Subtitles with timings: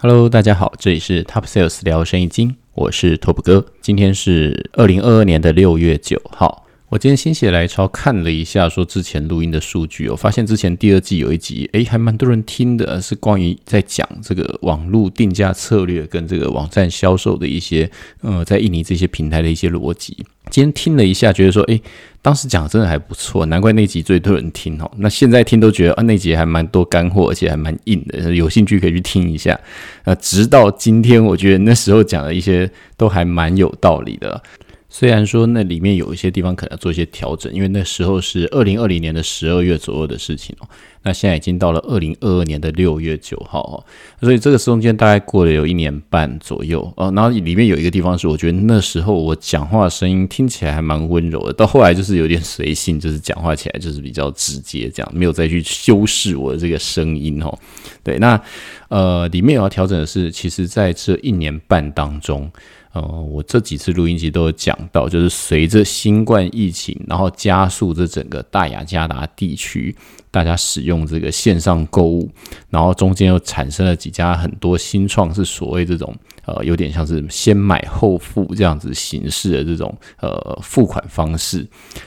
[0.00, 3.66] Hello，大家好，这里是 Top Sales 聊生意经，我是 Top 哥。
[3.80, 6.64] 今天是二零二二年的六月九号。
[6.88, 17.90] 我今天心血来潮看了一下，说之前录音的数据，我发现之前第二季有一集，诶，还蛮多人听的，是关于在讲这个网络定价策略跟这个网站销售的一些，
[18.20, 20.16] 呃，在印尼这些平台的一些逻辑。
[20.50, 21.80] 今天听了一下，觉得说，诶，
[22.20, 24.90] 当时讲的真的还不错，难怪那集最多人听哦。
[24.96, 29.58] 那现在听都觉得啊，那集还蛮多干货，而且还蛮硬的，有兴趣可以去听一下。
[30.04, 34.42] 呃，直到今天，我觉得那时候讲的一些都还蛮有道理的。
[34.90, 40.68] 虽然说那里面有一些地方可能要做一些调整，因为那时候是二零二零年的十二月左右的事情哦。
[41.02, 43.76] 那现在已经到了二零二二年的六月九号哦，
[44.20, 47.12] 所以这个中间大概过了有一年半左右哦。
[47.14, 57.56] 然后里面有一个地方是，我觉得那时候我讲话声音听起来还蛮温柔的，到后来就是有点随性，就是讲话起来就是比较直接，这样没有再去修饰我的这个声音哦。
[58.02, 58.40] 对，那
[58.88, 62.50] 呃，里面有要调整的是，其实在这一年半当中。
[62.92, 69.94] 呃，我这几次录音机都有讲到，就是随着新冠疫情，然后加速这整个大雅加达地区
[70.30, 72.30] 大家使用这个线上购物，
[72.70, 76.14] 然后中间又产生了几家很多新创，是所谓这种
[76.48, 81.66] 呃，有点像是先买后付这样子形式的这种呃付款方式，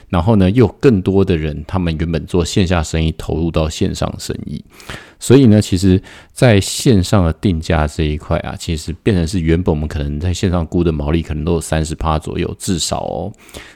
[0.09, 4.63] 然后呢，又更多的人他们原本做线下生意投入到线上生意。
[5.19, 6.01] 所以呢，其实
[6.33, 13.31] 在线上的定价这一块啊，其实变成是原本我们可能在线上估的毛利可能都有三十趴左右，至少哦，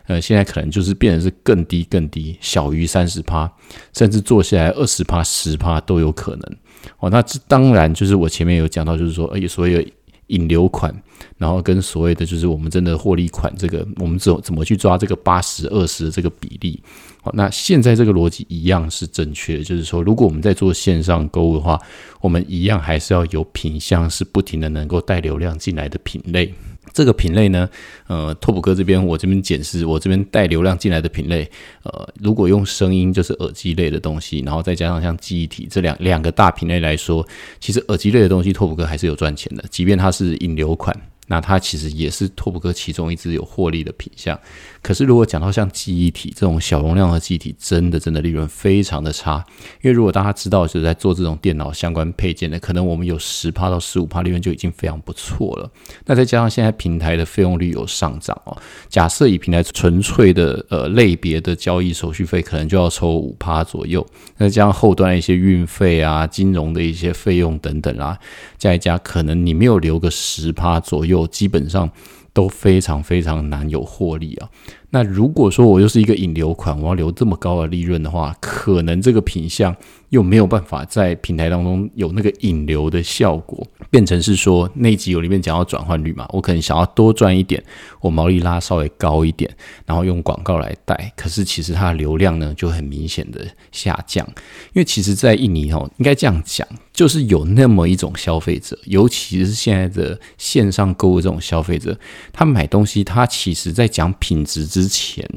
[0.07, 3.51] 呃，现在可能就是变成是更低更低，小于三十趴，
[3.93, 6.57] 甚至做下来二十趴、十趴都有可能。
[6.97, 9.93] 哦，那这当然就是我前面有讲到，就是说，哎，所谓
[10.27, 10.93] 引流款，
[11.37, 16.81] 然后跟所谓的就是我们真的获利款，这个我们怎怎么去抓这个八十二十的这个比例？
[17.21, 21.79] 好，那现在这个逻辑一样是正确的，就是说，如果我们在做线上购物的话，
[22.21, 26.53] 我们一样还是要有品相是不停的能够带流量进来的品类。
[26.93, 27.69] 这个品类呢，
[28.07, 31.49] 呃，拓普哥这边我这边检视，我这边带流量进来的品类，
[31.83, 37.27] 呃，如果用声音就是耳机类的东西，然后再加上像记忆体这两两个大品类来说，
[37.59, 40.95] 其实耳机类的东西拓普哥还是有赚钱的，即便它是引流款。
[41.27, 44.39] 那它其实也是拓普哥其中一只有获利的品相，
[44.81, 49.43] 可是如果讲到像记忆体这种小容量的记忆体，真的真的利润非常的差。
[49.81, 55.67] 因为如果大家知道是在做这种电脑相关配件的，可能我们有十趴到十五趴利润就已经非常不错了。
[56.05, 58.55] 那再加上现在平台的费用率有上涨哦，
[58.87, 64.05] 假设以平台纯粹的呃类别的交易手续费，可能就要抽五趴左右。
[64.37, 68.15] 那加上后端一些运费啊、金融的一些费用等等啊，
[68.57, 71.14] 再加，可能你没有留个十趴左右。
[71.15, 71.89] 有基本上
[72.33, 74.49] 都非常非常难有获利啊。
[74.91, 79.75] 那如果说我又是一个引流款，我要留这么高的利润的话，可能这个品相
[80.09, 87.61] 又没有办法在平台当中有那个引流的效果，变成是说那集有里面讲到转换率嘛，我可能想要多赚一点，
[87.99, 89.49] 我毛利拉稍微高一点，
[89.85, 94.25] 然后用广告来带，可是其实它的流量呢就很明显的下降，
[94.73, 101.97] 因为其实，在印尼哦，应该这样讲，就是有那么一种消费者，尤其是现在的线上购物这种消费者，
[102.31, 104.65] 他买东西，他其实在讲品质。
[104.75, 105.27] 之之前，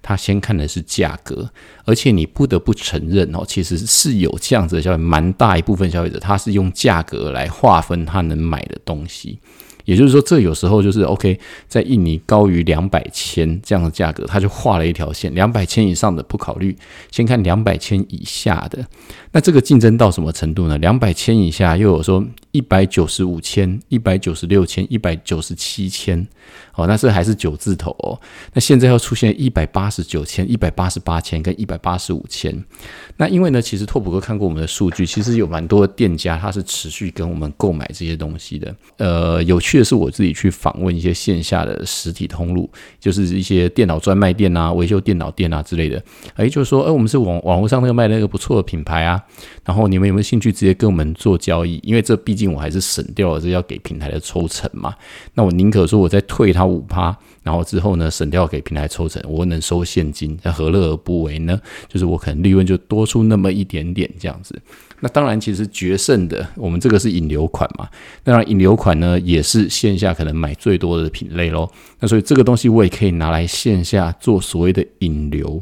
[0.00, 1.50] 他先看的是价格，
[1.84, 9.40] 而且你不得不承认哦，其实是有这样子的消费，蛮大一部分消费者，他是用价格来划分他能买的东西。
[9.84, 16.76] 也就是说，这有时候就是 OK，在印尼高于两百千这样的价格，他就画了一条线，两百千以上的不考虑，
[17.10, 18.86] 先看两百千以下的。
[19.32, 20.78] 那这个竞争到什么程度呢？
[20.78, 26.24] 两百千以下又有说一百九十五千、一百九十六千、一百九十七千，
[26.74, 28.18] 哦，那是还是九字头哦。
[28.52, 32.64] 那现在要出现一百八十九千、一百八十八千跟一百八十五千。
[33.16, 38.74] 那因为呢，其实拓普哥看过我们的数据，其实有蛮多的店家他是持续跟我们购买这些东西的。
[38.96, 46.02] 呃，有趣的是我自己去访问一些线下的实体通路，就是一些电脑专卖店啊、维修电脑店啊之类的。
[46.34, 49.22] 哎，就是说，哎，我们是网网络上那个卖那个不错的品牌啊。
[49.64, 51.78] 然后你们有没有兴趣直接跟我们做交易？
[51.82, 54.94] 因为这毕竟我还是省掉了这要给平台的抽成嘛。
[55.34, 61.60] 那我宁可说我再退他五趴，然后之后呢省掉给平台抽成，我能收现金，那何乐而不为呢？
[61.88, 64.60] 就是我可能利润就多出那么一点点这样子。
[65.00, 67.88] 那当然，其实决胜的我们这个是引流款嘛。
[68.22, 71.70] 当然，引流款呢也是线下可能买最多的品类咯。
[71.98, 75.60] 那所以这个东西我也可以拿来线下做所谓的引流。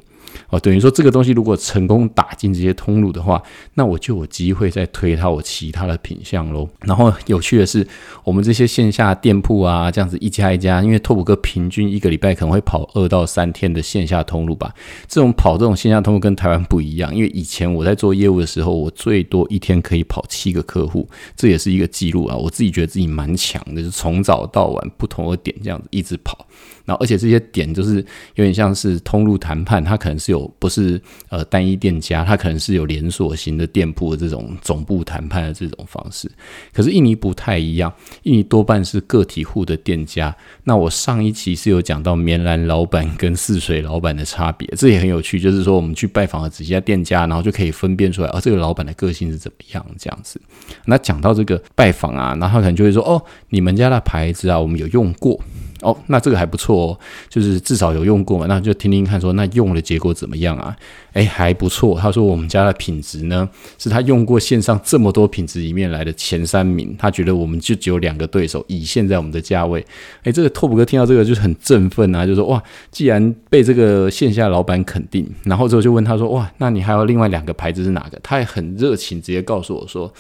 [0.49, 3.43] 哦，等于说这个东西如果成功打进这些通路的话，
[3.75, 6.69] 那我就有机会再推它我其他的品相喽。
[6.81, 7.87] 然后有趣的是，
[8.25, 14.75] 我们这些线下店铺啊，这样子一家一家，因为拓普哥平均一个礼拜可能会跑二到三天的线下通路吧。
[15.07, 22.37] 这种跑这种线下通路跟台湾不一样，因为以前我在做业务的时候，我最多一天可以跑七个客户，这也是一个记录啊。
[22.37, 26.47] 我自己觉得自己蛮强的，就从早到晚不同的点这样子一直跑。
[26.91, 28.05] 然后，而且这些点就是
[28.35, 36.29] 有点像是通路谈判，它可能是有不是呃单一店家，它可能是有连锁型的店铺的这种总部谈判的这种方式。
[36.73, 37.93] 可是印尼不太一样，
[38.25, 40.35] 印尼多半是个体户的店家。
[40.65, 45.39] 那我上一期是有讲到棉兰老板跟泗水老板的差别，这也很有趣。
[45.39, 50.41] 就是说，我们去拜访了几家店家，然后就可以分辨出来，哦，这个老板的个性是怎么样这样子。
[50.87, 55.41] 那讲到这个拜访啊，然后他可能就会说，哦，你们家的牌子啊，我们有用过。
[55.83, 56.99] 哦，那这个还不错哦，
[57.29, 60.77] 就是至少有用过嘛，那就听听看，说那用的结果怎么样啊？
[61.15, 61.99] 诶，还不错。
[61.99, 63.49] 他说我们家的品质呢，
[63.79, 66.95] 是他用过线上这么多品质里面来的前三名。
[66.99, 69.85] 他觉得我们就只有两个对手，以现在我们的价位，
[70.25, 78.21] 诶，这个拓普哥听到这个就是很振奋啊，就说哇，既然被这个线下老板肯定，然后之后就问他说哇，那你还有另外两个牌子是哪个？
[78.23, 80.13] 他也很热情，直接告诉我说。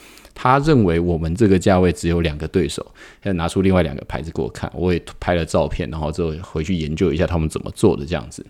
[0.42, 2.84] 他认为我们这个价位只有两个对手，
[3.24, 8.42] 要拿出另外两个牌子给我看，我也拍了照片，然后之后回去研究一下他们怎么做的这样子。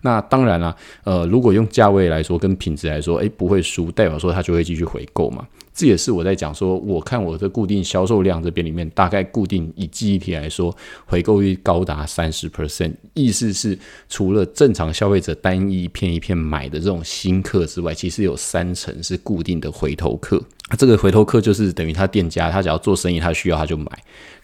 [0.00, 0.74] 那当然了，
[1.04, 5.46] 呃，如果用价位来说跟品质来说，诶，不会输，代表说他就会继续回购嘛。
[5.74, 10.74] 这也是我在讲说，我看我的固定销售量这边里面，大概固定以记忆体来说，
[11.04, 13.76] 回购率高达三十 percent，意思是
[14.08, 20.40] 除了正常消费者单一片一片买的这种新客之外，其实有三成是固定的回头客。
[20.78, 23.86] 这个回头客就是等于他店家，他只要做生意，他需要他就买。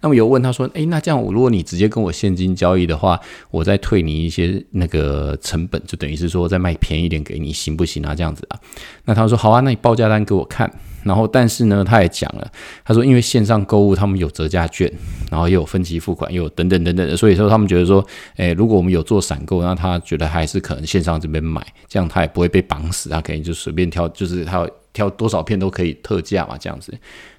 [0.00, 3.18] 那么有问他说：“诶，那这样我如果你直接跟我现金交易的话，
[3.50, 8.14] 我再退你一些那个成本，就等于是说再卖便宜点给你，行不行啊？
[8.14, 8.58] 这样子啊？”
[9.06, 10.70] 那他说：“好啊，那你报价单给我看。”
[11.04, 12.50] 然后但是呢，他也讲了，
[12.84, 14.90] 他说因为线上购物他们有折价券，
[15.30, 18.04] 然后又有分期付款，又有等等等等的，所以说他们觉得说，
[18.36, 24.68] 诶，如果我们有做闪购，那他觉得还是可能线上这边买，这样他也不会被绑死，他可以就随便挑，就是他。
[24.92, 26.92] 挑多少片都可以特价嘛，这样子。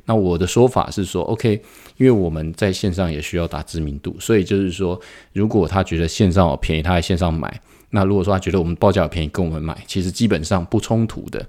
[0.05, 1.61] 那我的说法是说，OK，
[1.97, 4.97] 因为我们在线上也需要打知名度，所以就是说，
[5.33, 7.49] 如果他觉得线上便宜，他在线上买；
[7.89, 11.45] 那如果说他觉得我们报价便宜，跟我们买，其实基本上不冲突的。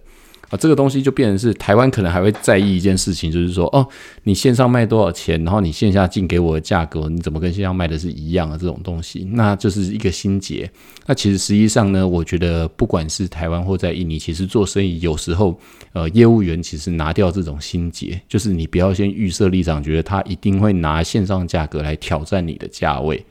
[0.52, 3.88] 啊，这个东西就变成是台湾可能还会在意一件事情，就是说，哦，
[4.24, 10.70] 你线上卖多少钱，然后你线下进给我的价格，你怎么跟线上卖的是一样的这种东西，那就是一个心结。
[11.06, 15.58] 那其实实际上呢，我觉得不管是台湾或在印尼，其实做生意有时候，
[15.94, 23.24] 呃，业务员其实拿掉这种心结，就是你不要先预设立场，觉得他一定会拿线上价格来挑战你的价位。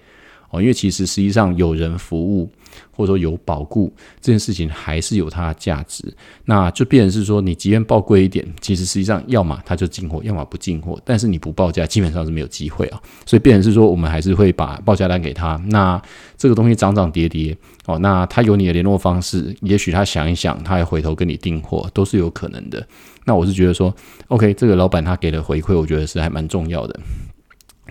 [0.49, 2.49] 哦，因为其实实际上有人服务
[2.91, 6.03] 或者说有保固这件事情还是有它的价值，
[6.45, 16.01] 那就变成是说你即便报贵一点，其实实际上要么他就进货，要么不进货，但是你不报价基本上是没有机会啊，所以变成是说我们还是会把报价单给他，那
[16.37, 22.85] 这个东西涨涨跌跌哦，那他有你的联络方式，也许他想一想，他还回头跟你订货都是有可能的。
[23.23, 23.95] 那我是觉得说
[24.29, 26.99] ，OK，这个老板他给的回馈，我觉得是还蛮重要的。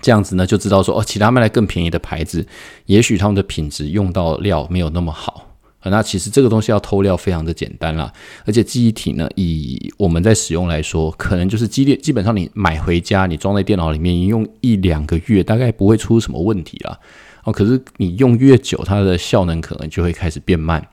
[0.00, 2.46] 这样子呢，就知道说哦，其他卖来更便宜的牌子，
[2.86, 5.46] 也许他们的品质用到料没有那么好。
[5.84, 8.12] 那其实这个东西要偷料非常的简单啦，
[8.44, 16.98] 而且记忆体呢，以我们在使用来说，可能就是基基本上你买回家，你装在电脑里面用一两个月，大概不会出什么问题啦。
[17.44, 20.86] 哦，可是你用越久，它的效能可能就会开始变慢。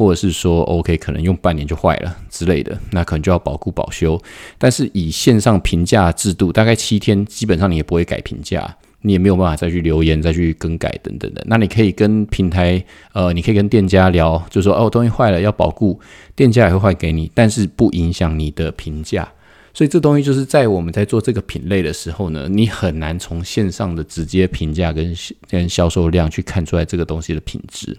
[0.00, 4.18] 或者是说，OK，可能用半年就坏了之类的，那可能就要保固保修。
[4.56, 11.44] 但是以线上评价制度，大概七天，基本上你也不会改评价，你也没有办法再去留言、再去更改等等的。
[11.46, 16.00] 那你可以跟平台，呃，你可以跟店家聊，就说哦，东西坏了要保固，
[16.34, 19.30] 店家也会换给你，但是不影响你的评价。
[19.72, 25.14] 所以这东西就是在我们在做这个品类的时候呢，你很难从线上的直接评价跟
[25.48, 27.96] 跟销售量去看出来这个东西的品质。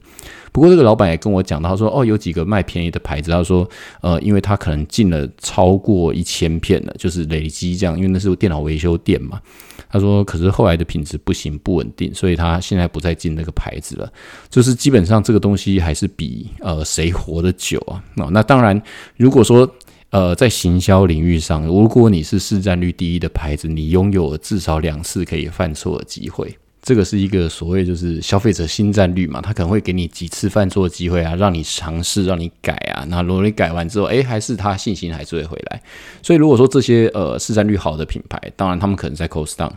[0.52, 3.68] 不过这个老板也跟我讲到，他说哦，有几个卖便宜的牌子，他说
[4.02, 9.40] 呃，因为他可能进了超过一千片了，就是累积这样，因为那是电脑维修店嘛。
[9.90, 14.12] 他说可是后来的品质不行，不稳定，所以他现在不再进那个牌子了。
[14.50, 18.04] 就是基本上这个东西还是比呃谁活得久啊。
[18.16, 18.82] 那那当然，
[19.16, 19.70] 如果说。
[20.12, 26.54] 呃，在行销领域上，如果你是市占率第一的牌子，你拥有至少两次可以犯错的机会。
[26.84, 33.06] 这个是一个所谓就是消费者新战率嘛，他可能会给你几次犯错的机会啊，让你尝试，让你改啊。
[33.08, 35.82] 那如果你改完之后，诶，还是他信心还是会回来。
[36.24, 39.72] 所以如果说这些呃市占率好的品牌，当然他们可能在 cost down。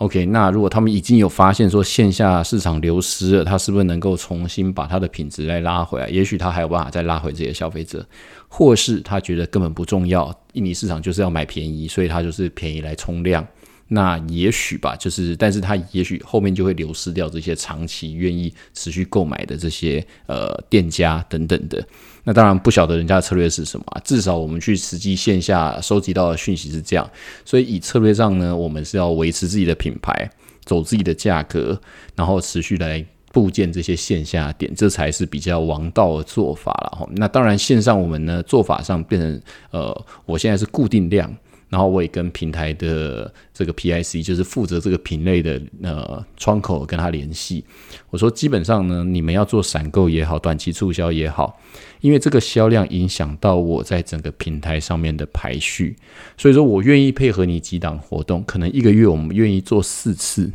[0.00, 6.08] OK，那如果他们已经有发现说线下市场流失了，他是不是能够重新把它的品质再拉回来？
[6.08, 8.02] 也许他还有办法再拉回这些消费者，
[8.48, 13.46] 或是他觉得根本不重要，印尼市场就是要买便宜，所以他就是便宜来冲量。
[13.92, 21.84] 那也许吧，就是，但是他也许后面就会流失掉这些长期愿意持续购买的这些呃店家等等的。
[22.22, 27.10] 那当然不晓得人家的策略是什么，至少我们去实际线下收集到的讯息是这样。
[27.44, 30.30] 所以以策略上呢，我们是要维持自己的品牌，
[30.64, 31.80] 走自己的价格，
[32.14, 37.08] 然后持续来布建这些线下点，这才是比较王道的做法了哈。
[37.16, 39.42] 那当然线上我们呢做法上变成
[39.72, 41.34] 呃，我现在是固定量。
[41.70, 47.64] 然后我也跟平台的这个 PIC，就是负责这个品类的呃窗口跟他联系。
[48.10, 51.58] 我说基本上呢，你们要做闪购也好，短期促销也好，
[52.00, 55.96] 因为这个销量影响到我在整个平台上面的排序，
[56.36, 60.50] 所以说我愿意配合你几档活动，可能一个月我们愿意做四次。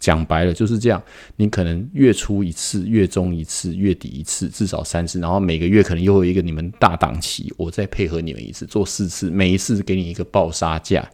[0.00, 1.00] 讲白了就是这样，
[1.36, 11.08] 你可能月初一次，月中一次，月底一次，至少三次，然后每个月可能又有一个你们大档期，我再配合你们一次，做四次，每一次给你一个爆杀价，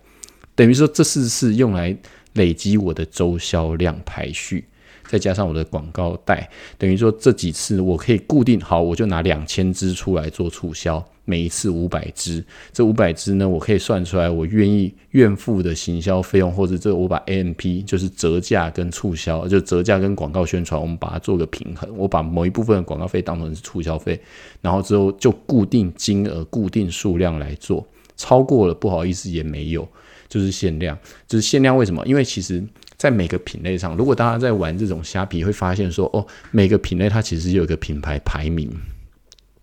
[0.55, 1.95] 等于说这四次用来
[2.35, 4.65] 累积我的周销量排序。
[5.09, 12.45] 再加上我的广告带，等于说这几次我可以固定好，我就拿两千支出来做促销，每一次五百支。
[12.73, 21.89] 这五百支呢，我可以算出来我愿意愿付的行销费用，或者这我把 AMP 就是折价跟促销，就折价跟广告宣传，我们把它做个平衡。
[21.97, 24.21] 我把某一部分广告费当成是促销费，
[24.61, 27.87] 然后之后就固定金额、固定数量来做，
[28.17, 29.89] 超过了不好意思也没有，
[30.29, 30.99] 就是限量，
[31.29, 31.77] 就是限量。
[31.77, 32.05] 为什么？
[32.07, 32.65] 因为其实。
[32.97, 38.71] 在每个品类上，如果大家在玩这种虾皮，会发现说，哦，每个品类它其实有一个品牌排名。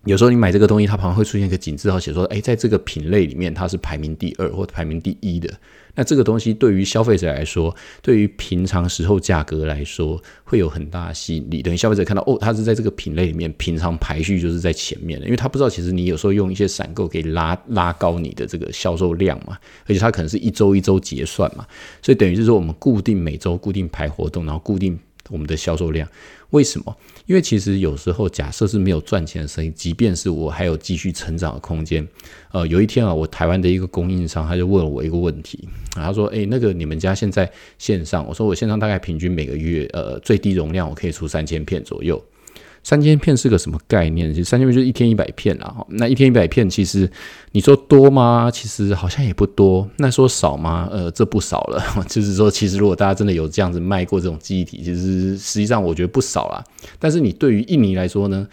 [0.06, 5.50] 有时候你买这个东西，它旁边会出现一个井字号，写说，哎，在这个品类里面，它是排名第二或排名第一的。
[5.94, 11.62] 那这个东西对于消费者来说，对于平常时候价格来说，会有很大的吸引力。
[11.62, 19.56] 等于消费者看到哦，它是在这个品类里面，平常排序就是在前面的，因为他不知道其实你有时候用一些闪购可以拉拉高你的这个销售量嘛，
[19.86, 21.64] 而且它可能是一周一周结算嘛，
[22.02, 24.98] 所以等于是说我们固定每周固定排活动，然后固定
[25.30, 26.06] 我们的销售量。
[26.50, 26.96] 为什么？
[27.26, 32.06] 因为其实有时候假设是没有赚钱的生意，即便是我还有继续成长的空间，
[32.52, 42.22] 呃，有一天啊，我台湾的一个供应商他就问了我一个问题，他说：“诶，那个你们家现在线上？”我说：“我线上大概平均每个月，呃，最低容量我可以出三千片左右。”
[42.84, 44.32] 三千片是个什么概念？
[44.32, 45.74] 其实三千片就是一天一百片啊。
[45.88, 47.10] 那一天一百片，其实
[47.50, 48.50] 你说多吗？
[48.52, 49.88] 其实好像也不多。
[49.96, 50.88] 那说少吗？
[50.92, 51.82] 呃，这不少了。
[52.08, 56.62] 就是说，其实如果大家真的有这样子卖过这种记忆体，其实实际上我觉得不少啦。
[57.00, 58.46] 但是你对于印尼来说呢？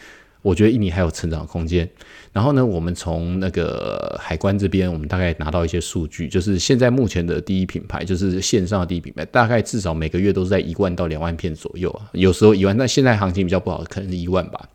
[0.44, 1.88] 我觉得印尼还有成长空间。
[2.34, 14.70] 然后呢，我们从那个海关这边，我们大概拿到一些数据，就是现在目前的第一品牌，就是线上的第一品牌，大概至少每个月都是在一万到两万片左右啊，有时候一万，但现在行情比较不好，可能是一万吧。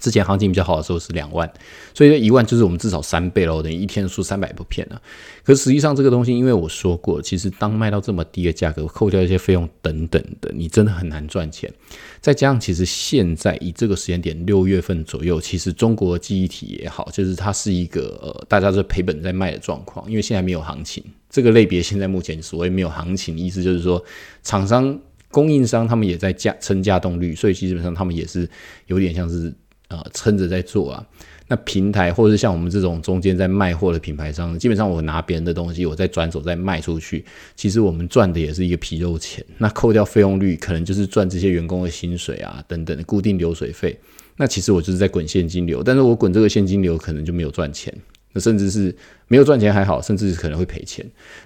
[0.00, 1.50] 之前行情比较好的时候是两万，
[1.94, 5.00] 所以这一万就是我们至少三倍喽，等于一天出三百部片呢。
[5.44, 11.72] 可实际上这个东西，因为我说过，其实当卖到这么低的价格，扣掉一些费用等等的，你真的很难赚钱。
[12.20, 21.04] 再加上其实现在以这个时间点六月份左右，其实中国记忆体也好，就是它是一个呃大家是赔本在卖的状况，因为现在没有行情。
[21.30, 24.02] 这个类别现在目前所谓没有行情，意思就是说
[24.42, 24.98] 厂商
[25.30, 28.48] 供应商他们也在加撑价动率，所以基本上他们也是
[28.86, 29.54] 有点像是。
[29.88, 31.06] 啊，撑着在做啊，
[31.48, 37.24] 那平台或者是像我们这种中间在卖货的品牌商，基本上我拿别人的东西，我再转手再卖出去，
[37.54, 39.44] 其实我们赚的也是一个皮肉钱。
[39.58, 43.98] 那扣掉费用率，可能就是赚这些员工的薪水啊等等的固定流水费。
[44.36, 47.94] 那其实我就是在滚现金流，但是我滚这个现金流可能就没有赚钱。
[48.34, 48.94] 那甚至是
[49.28, 51.02] 没有赚钱还好，甚至可能会赔钱。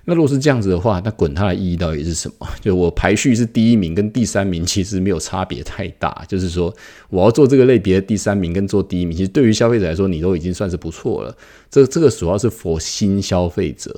[0.07, 2.49] 那如果是这样子的话，那滚它的意义到底是什么？
[2.61, 6.25] 就我排序是第一名跟第三名其实没有差别太大。
[6.26, 6.75] 就是说，
[7.11, 11.37] 我要做这个类别的第三名跟做第一名，其实对于消费者来说，你都已经算是不错了。
[11.71, 13.95] 这这个主要是 for 新消费者。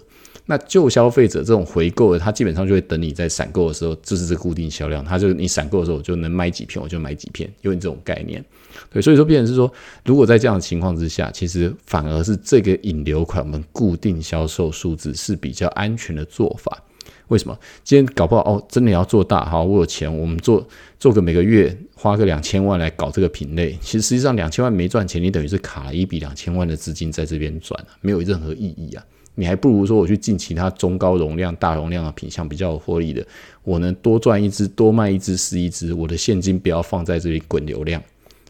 [0.47, 8.44] 那旧消费者这种回购的，他基本上就会等你在闪购的时候，就是这固定销量，他就你闪购的时候我就能买几片，我就买几片，有你这种概念。
[8.90, 9.73] 对，所以说，变成是说，
[10.04, 16.82] 如果在这样的情况之下，其实反而是这个引流款我们固定销售数字是比较安全的做法。
[17.28, 17.56] 为什么？
[17.85, 20.66] 今天搞不好哦，真的要做大哈，我有钱，我们做
[20.99, 29.04] 做个每个月花个两千万来搞这个品类，其实实际上两千万没赚钱，你等于是卡了一笔两千万的资金在这边转没有任何意义啊。
[29.37, 33.25] 你还不如说我去进其他中高容量、大容量的品相比较有获利的，
[33.62, 38.02] 我能多赚一只，多卖一只是一只，我的现金不要放在这里滚流量。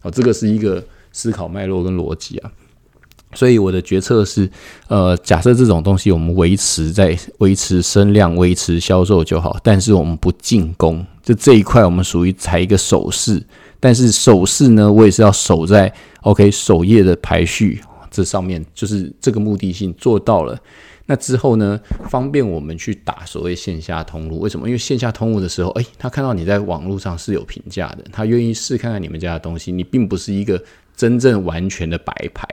[0.03, 2.51] 哦，这个是一个思考脉络跟逻辑啊。
[3.35, 4.51] 所以我的决策是，
[4.89, 13.41] 呃，假设这种东西我们维持在维持声量、维持销售就好，但是我们不进攻，就这一块我们属于踩一个手势。
[13.79, 15.93] 但是手势呢，我也是要守在
[16.23, 17.81] OK 首页的排序
[18.11, 20.59] 这上面，就是这个目的性做到了。
[21.11, 24.39] 那之后呢，方便我们去打所谓线下通路。
[24.39, 24.69] 为什么？
[24.69, 29.73] 因为线下通路的时候，诶，他看到你在网络上是有评价的，他愿意试看看你们家的东西。
[29.73, 30.63] 你并不是一个
[30.95, 32.47] 真正完全的白牌。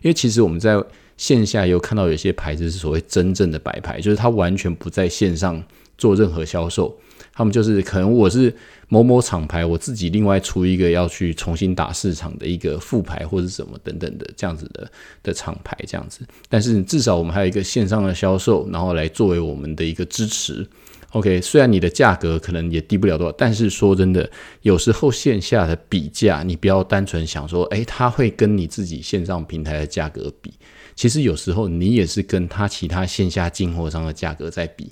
[0.00, 0.82] 因为其实我们在
[1.18, 5.62] 线下有看到有些牌子是所谓真正的白牌，就是他完全不在线上
[5.98, 6.96] 做任何销售，
[7.34, 8.54] 他们就是可能我是
[8.88, 14.90] 某某厂牌，我自己另外出一个要去重新打市场的一个副牌或者什么等等的这样子的
[15.22, 20.66] 的厂牌这样子，但是至少我们还有一个线上的销售，然后来作为我们的一个支持。
[21.12, 24.30] OK，虽然你的价格可能也低不了多少，但是说真的，
[24.62, 30.52] 有时候线下的比价，你不要单纯想说，诶，他会跟你自己线上平台的价格比，
[30.94, 34.90] 其实有时候你也是跟他其他线下进货商的价格在比。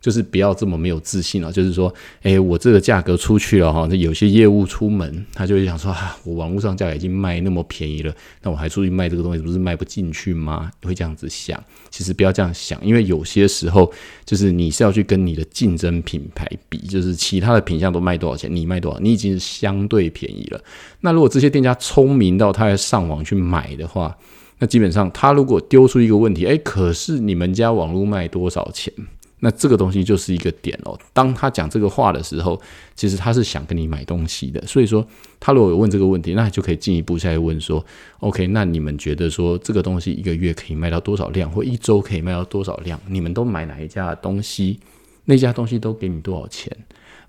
[0.00, 1.52] 就是不要这么没有自信了。
[1.52, 10.70] 就是说，诶，我这个价格出去了哈，那有些业务出门，他就会想说啊，我网络上价已经卖那么便宜了，那我还出去卖这个东西，不是卖不进去吗？
[10.82, 11.62] 会这样子想。
[11.90, 13.90] 其实不要这样想，因为有些时候，
[14.24, 20.60] 就是你是要去跟你的竞争品牌比，就是其他的品相都卖多少钱，你卖多少，你已经相对便宜了。
[21.00, 24.16] 那如果这些店家聪明到他要上网去买的话，
[24.58, 28.92] 那基本上他如果丢出一个问题，诶，可是你们家网络卖多少钱？
[29.40, 30.98] 那这个东西就是一个点哦。
[31.12, 32.60] 当他讲这个话的时候，
[32.96, 34.60] 其实他是想跟你买东西的。
[34.66, 35.06] 所以说，
[35.38, 37.84] 他如果有问这个问题，那就可以进一步再问说
[38.18, 43.00] ：“OK，那你们觉得说这个东西一个月可以卖到多少量，或一周可以卖到多少量？
[43.06, 44.80] 你们都买哪一家的东西？
[45.26, 46.76] 那家东西都给你多少钱？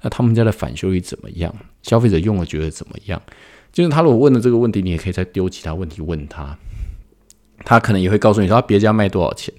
[0.02, 1.54] 那他们家的返修率怎么样？
[1.84, 3.22] 消费者用了觉得怎么样？
[3.72, 6.58] 就是他如果问了这个问题，你也可以再丢其他问题问他，
[7.64, 9.54] 他可能也会告诉你说别家卖多少钱。”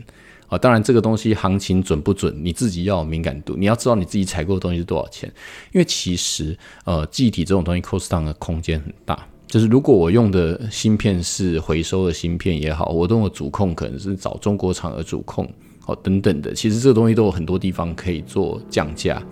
[0.51, 5.33] 啊，当然这个东西行情准不准，你自己要有敏感度，你要知道你自己采购的东西是多少钱。
[5.73, 9.27] 因为其实，呃，记忆体这种东西，cost down 的空间很大。
[9.47, 15.49] 就是如果我用的芯片是回收的芯片也好，我用的主控可能是找中国厂的主控，
[15.87, 19.23] 哦等等的，其实这个东西都有很多地方可以做降价。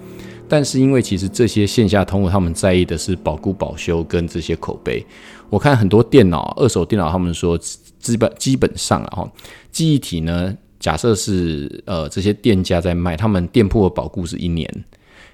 [0.48, 5.04] 但是因为其实这些线下通路，他们在意的是保固保修跟这些口碑。
[5.50, 7.58] 我看很多电脑，二手电脑，他们说
[7.98, 9.32] 基本基本上啊，哈，
[9.72, 10.56] 记忆体呢。
[10.78, 14.68] 假设是呃这些店家在卖，他们店铺的保固是一年，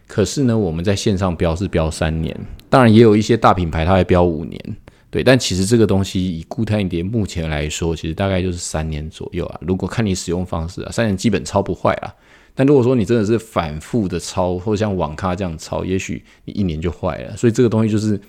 [0.07, 2.35] 可是呢，我们在线上标是标三年，
[2.69, 4.77] 当然也有一些大品牌它会标五年，
[5.11, 9.61] 对，但其实这个东西以固态硬碟目前来说，其实大概就是三年左右啊。
[9.63, 12.15] 如果看你使用方式啊，三年基本超不坏啊。
[12.57, 17.37] 但如果说你真的是反复的抄，或者像网咖这样抄，也许你一年就坏了。
[17.37, 18.21] 所以这个东西就是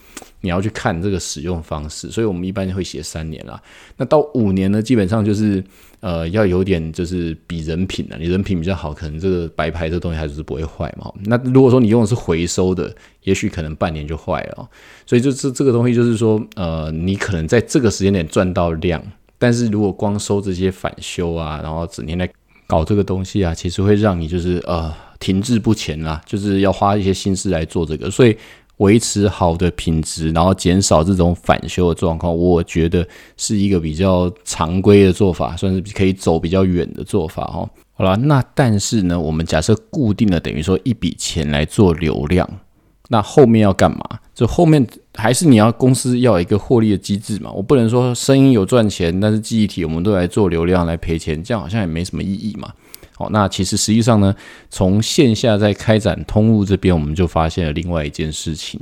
[0.42, 2.10] 你要去看这个使用方式。
[2.10, 3.62] 所以我们一般会写三年啦。
[3.98, 5.64] 那到五年呢，基本上就是
[6.06, 8.18] 呃要有点就是比人品了。
[8.20, 11.12] 你人品比较好，可能这个白牌这东西还是不会坏嘛。
[11.24, 14.70] 那如果说你用的是回收的，也许可能半年就坏了。
[15.08, 19.04] 所以就是这个东西就是说呃你可能在这个时间点赚到量，
[19.40, 22.30] 但是如果光收这些返修啊，然后整天来。
[22.68, 28.36] 搞这个东西啊，其实会让你就是呃停滞不前啦，就是要花一些心思来做这个，所以
[28.78, 33.08] 维持好的品质，然后减少这种返修的状况，我觉得
[33.38, 37.70] 是一个比较常规的做法，算是可以走比较远的做法哈。
[37.94, 42.50] 好了，那但是呢，我们假设固定的等于说一笔钱来做流量。
[43.08, 44.00] 那后面要干嘛？
[44.34, 44.84] 就后面
[45.14, 47.52] 还是你要公司要一个获利的机制嘛？
[47.52, 52.74] 我不能说声音有赚钱，但是记忆体我们都来做流量来赔钱，这样好像也没什么意义嘛。
[53.18, 54.36] 好，那其实实际上呢，
[54.70, 58.80] 从线下在开展通路这边，我们就发现了另外一件事情。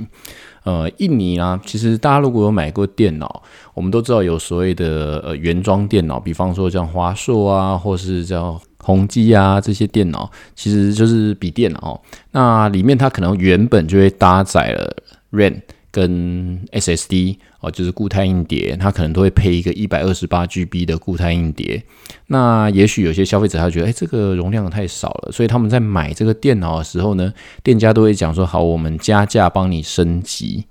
[0.64, 3.42] 呃，印尼啊，其实大家如果有买过电脑，
[3.74, 8.60] 我们都知道有所谓的呃原装电脑，比方说像华硕啊，或是叫。
[8.86, 11.98] 宏基啊，这些电脑其实就是笔电哦。
[12.32, 14.94] 那里面它可能原本就会搭载了
[15.32, 15.58] RAM
[15.94, 21.80] 跟 SSD 哦，就是固态硬碟，它可能都会配一个一百二十八 GB 的固态硬碟。
[22.26, 30.64] 那也许有些消费者他觉得，哎，这个容量太少了，所以他们在买这个电脑的时候呢，店家都会讲说，好，我们加价帮你升级。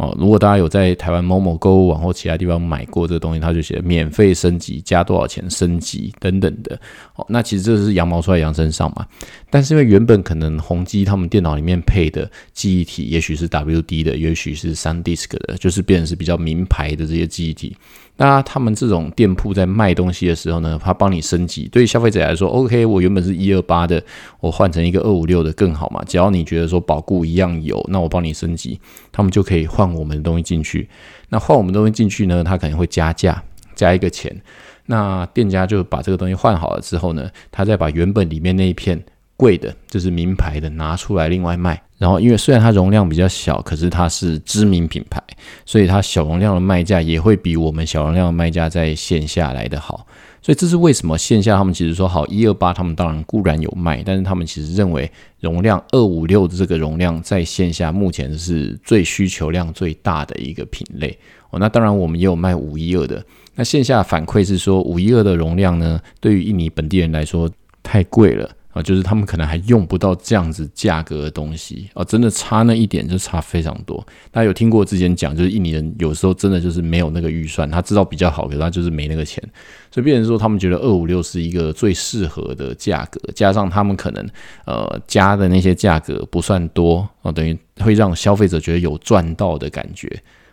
[0.00, 6.74] 哦，如果大家有在台湾某某购物网或其他地方买过这个东西，他就写免费升级，加多少钱升级等等的。
[7.16, 9.06] 哦，那其实这是羊毛出在羊身上嘛。
[9.50, 17.76] 但是因为原本可能宏基他们电脑里面配的记忆体，也许是 WD 的，也许是三 disk 的，就是变成是比较名牌的这些记忆体。
[18.20, 21.66] 那他们这种店铺在卖东西的时候呢，他帮你升级。
[21.72, 24.02] 对于消费者来说，OK，我原本是一二八的，
[24.40, 26.04] 我换成一个二五六的更好嘛？
[26.04, 28.78] 只要你觉得说保固一样有，那我帮你升级，
[29.10, 30.86] 他们就可以换我们的东西进去。
[31.30, 33.42] 那换我们东西进去呢，他可能会加价，
[33.74, 34.38] 加一个钱。
[34.84, 39.02] 那店家就把这个东西换好了之后呢，他再把原本里面那一片。
[39.40, 45.18] 贵的就是名牌的拿出来另外卖，然后因为虽然它容量比较小，可是它是知名品牌，
[45.64, 50.06] 所以它小容量的卖价也会比我们小容量的卖价在线下来的好。
[50.42, 61.58] 所以这是为什么线下他们其实说好一二八，他们当然固然有卖，但是他们其实认为容量二五六的这个容量在线下目前是最需求量最大的一个品类哦。
[61.58, 63.24] 那当然我们也有卖五一二的，
[63.54, 67.50] 那线下反馈是说五一二的容量呢，对于印尼本地人来说
[67.82, 68.50] 太贵了。
[68.72, 73.98] 啊，就是他们可能还用不到这样子价格的东西啊，真的差那一点就差非常多。
[74.30, 79.42] 大家有听过之前讲，就是印尼人有时候真的就是没有那个预算，他知道比较好，可是他就是没那个钱，
[79.90, 84.24] 所以变成说他们觉得二五六是一个最适合的价格，加上他们可能
[84.66, 90.08] 呃加的那些价格不算多啊，等于会让消费者觉得有赚到的感觉。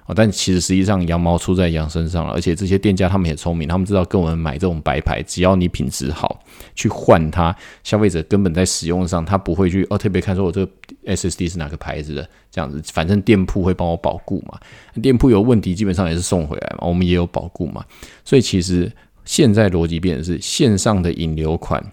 [0.07, 6.39] 哦，但其实实际上羊毛出在羊身上了，而且这些店家他们也聪明，他们知道跟我们买这种白牌，只要你品质好，
[6.73, 10.71] 去换它，消费者根本在使用上他不会去哦特别看说我这个
[11.05, 14.57] SSD 是哪个牌子的这样子，反正店铺会帮我保固嘛，
[15.01, 17.85] 店铺有问题基本上也是送回来嘛，我们也有保固嘛，
[18.23, 18.89] 所以其实
[19.25, 21.83] 现在逻辑变的是线上的引流款，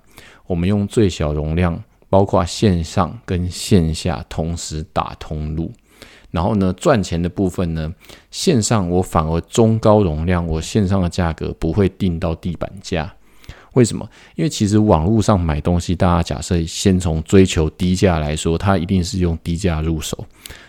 [0.46, 5.72] 我们用最小容量，包括线上跟线下同时打通路。
[6.34, 7.88] 然后呢，赚钱的部分呢，
[8.32, 13.14] 线上我反而中高容量，我线上的价格不会定到地板价。
[13.74, 14.08] 为什么？
[14.34, 20.26] 因为其实网络上买东西，大家假设先从追求低价来说，它一定是用低价入手。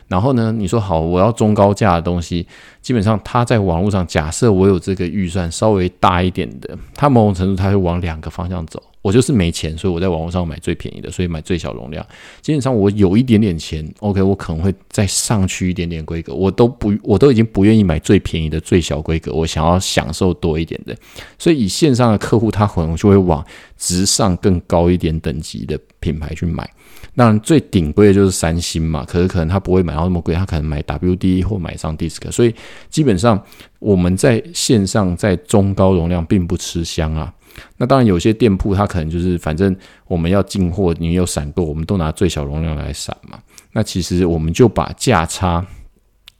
[0.08, 2.45] 然后呢，你说好，我要中高价的东西，
[2.84, 8.82] 基本上它在网络上，假设我有这个预算稍微大一点的，它某种程度它会往两个方向走。
[9.06, 12.04] 我就是没钱，所以我在网络上买最便宜的，所以买最小容量。
[12.41, 16.34] 基本上我有一点点钱，OK，我可能会再上去一点点规格。
[16.34, 20.98] 我都不，我都已经不愿意买最便宜的最小规格，我想要享受多一点的。
[21.38, 23.46] 所以以线上的客户，他可能就会往
[23.78, 26.68] 直上更高一点等级的品牌去买。
[27.15, 32.32] 当然最顶贵的就是三星嘛，可是可能他不会买到那么贵，他可能买 WD 或买上 Disk。
[32.32, 32.56] 所以
[32.89, 33.39] 基本上
[33.78, 37.32] 我们在线上在中高容量并不吃香啊。
[37.78, 39.76] 那当然，有些店铺它可能就是，反正
[40.08, 43.39] 我们要进货，你有闪购，我们都拿最小容量来闪嘛。
[43.74, 45.65] 那其实我们就把价差，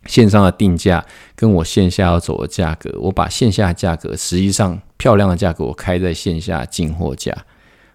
[0.06, 7.36] 线上的定价跟我线下要走的价格，我把线下价格实际上漂亮的价格我开在线下进货价，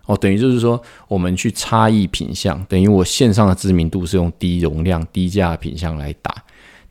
[0.06, 6.34] 哦，等于就是说我们去差异品相，等于我线上的知名度是用低容量低价品相来打。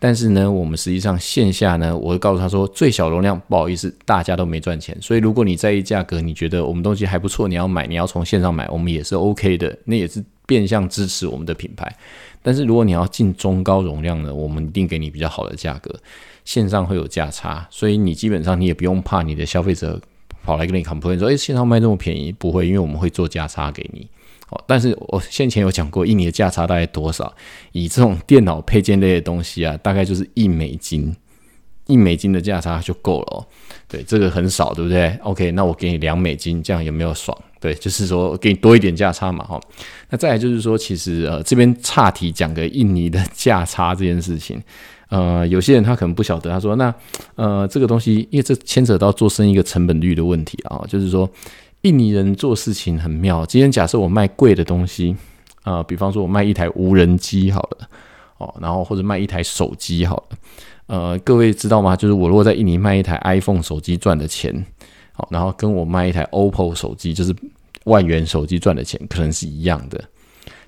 [0.01, 4.97] 但是呢，我们实际上线下呢，我会告诉他说，最小容量不好意思，大家都没赚钱。
[5.01, 11.93] 所以如果你在意价格，你觉得我们东西还不错，你要买，你要从线上买，我们也是 OK 的，那也是变相支持我们的品牌。
[12.41, 15.93] 但是如果你要进中高容量呢，我们一定给你比较好的价格，
[16.45, 19.99] 线上会有价差，所以你基本上你也不用怕你的消费者
[20.45, 24.07] 跑来跟你 complain 说，诶，线上卖这么便宜，不会，因为我们会做价差给你。
[24.51, 27.31] 哦，但是我先前有讲过，印尼的价差大概多少？
[27.71, 31.15] 以这种电脑配件类的东西啊，大概就是一美金，
[31.85, 33.45] 一美金的价差就够了哦。
[33.87, 37.37] 对，这个很少，对不对？OK，那我给你两美金，这样有没有爽？
[37.59, 39.61] 对，就是说给你多一点价差嘛，哈。
[40.09, 44.59] 那再来就是说，其实呃，这边岔题讲个印尼的价差这件事情，
[45.09, 46.93] 呃，有些人他可能不晓得，他说那
[47.35, 51.29] 呃，这个东西，因为这牵扯到做生意一个成本率的问题啊，就是说。
[51.83, 53.45] 印尼人做事情很妙。
[53.45, 55.15] 今天假设我卖贵的东西，
[55.63, 57.89] 呃，比方说我卖一台无人机好了，
[58.37, 60.37] 哦，然后或者卖一台手机好了，
[60.87, 61.95] 呃，各位知道吗？
[61.95, 64.65] 就是我如果在印尼卖一台 iPhone 手机赚的钱，
[65.13, 67.33] 好，然后跟我卖一台 OPPO 手机，就是
[67.85, 70.03] 万元手机赚的钱，可能是一样的。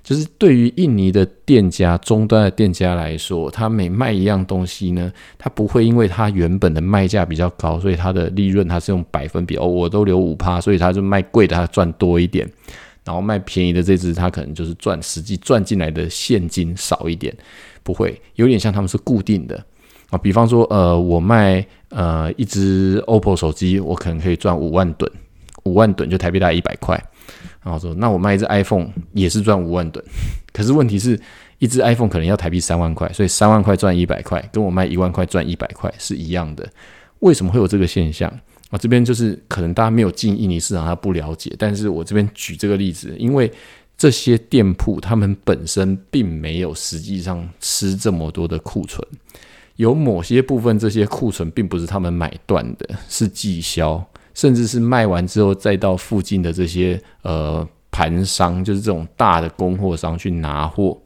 [0.02, 12.50] 就是对于印尼的店家、终端的店家来说，他每卖一样东西呢，他不会因为他原本的卖价比较高，所以他的利润他是用百分比哦，我都留五趴，所以他就卖贵的他赚多一点，
[13.04, 17.32] 然后卖便宜的这只他可能就是赚实际赚进来的现金少一点，
[17.84, 19.64] 不会有点像他们是固定的
[20.10, 20.18] 啊。
[20.18, 25.08] 比方说，呃，我卖呃一只 OPPO 手机，我可能可以赚五万吨，
[25.62, 27.00] 五万吨就台币大概一百块。
[27.62, 30.04] 然后说，那我卖一只 iPhone 也是赚五万吨，
[30.52, 31.18] 可是问题是，
[31.58, 36.68] 一只 iPhone 可能要台币三万块，所以三万块赚一百块，跟我卖一万块赚一百块是一样的。
[37.20, 38.28] 为什么会有这个现象？
[38.70, 41.54] 啊，这边就是可能大家没有进印尼市场，他不了解。
[41.58, 43.52] 但是我这边举这个例子，因为
[43.98, 49.06] 这些店铺他们本身并没有实际上吃这么多的库存。
[49.76, 60.98] 有某些部分这些库存并不是他们买断的，是寄销，甚至是卖完之后再到附近的这些呃盘商，就是这种大的供货商去拿货。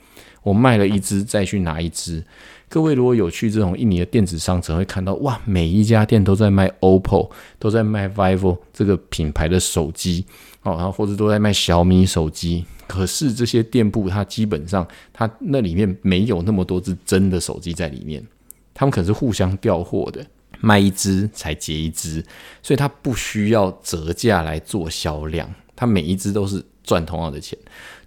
[0.42, 2.22] 我卖了一只，再去拿一只。
[2.68, 10.24] 各位如果有去这种印尼的电子商城，会看到哇，每一家店都在卖 OPPO，都在卖 vivo 这个品牌的手机，
[10.62, 12.64] 哦，然后或者都在卖小米手机。
[12.88, 18.24] 可是这些店铺，它基本上它那里面没有那么多只真的手机在里面，
[18.72, 20.24] 他们可是互相调货的，
[20.66, 22.20] 卖一只才结一只，
[22.60, 27.56] 所以它不需要折价来做销量，它每一只都是赚同样的钱。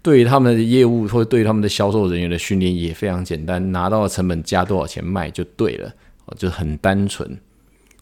[0.02, 5.90] 对于他们的业务或者对于他们的销售人员的训练也非常简单，拿到的成本加多少钱卖就对了，
[6.36, 7.38] 就很单纯。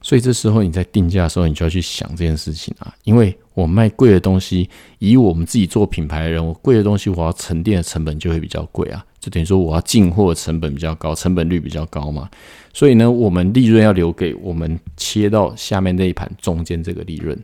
[0.02, 4.68] 所以这时候你在定价的时候，你就要去想这件事情啊，因为我卖贵的东西，
[4.98, 12.30] 以我们自己做品牌的人，我贵的东西我要沉淀的成本就会比较贵啊，就等于说我要进货成本比较高，成本率比较高嘛。
[12.72, 17.38] 所以呢，我们利润要留给我们切到下面那一盘中间这个利润，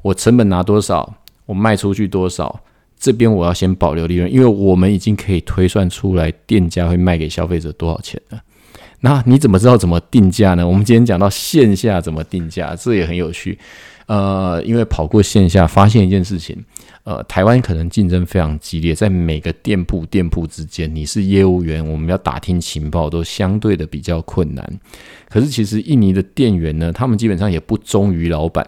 [0.00, 1.14] 我成本拿多少，
[1.44, 2.58] 我卖出去多少。
[2.98, 8.40] 这边我要先保留利润，因为我们已经可以推算出来店家会卖给消费者多少钱了。
[9.00, 10.66] 那你怎么知道怎么定价呢？
[10.66, 13.58] 我们今天讲到线下怎么定价，这也很有趣。
[14.06, 16.56] 呃，因为跑过线下，发现一件事情，
[17.04, 24.80] 呃，台湾可能竞争非常激烈，在每个店铺店铺之间，你是业务员，我们要打听情报都相对的比较困难。
[25.28, 28.66] 可是其实印尼的店员呢，他们基本上也不忠于老板。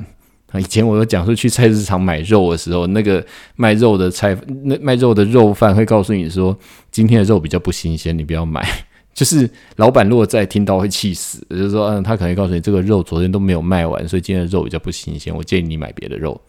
[0.54, 6.58] 以前我有讲说去菜市场买肉的时候，那个卖肉的菜，那卖肉的肉贩会告诉你说，
[6.90, 8.66] 今天的肉比较不新鲜，你不要买。
[9.14, 16.40] 就是老板如果再听到会气死，就是说，嗯，他可能告诉你这个肉昨天都没有卖完，所以今天的肉比较不新鲜，我建议你买别的肉。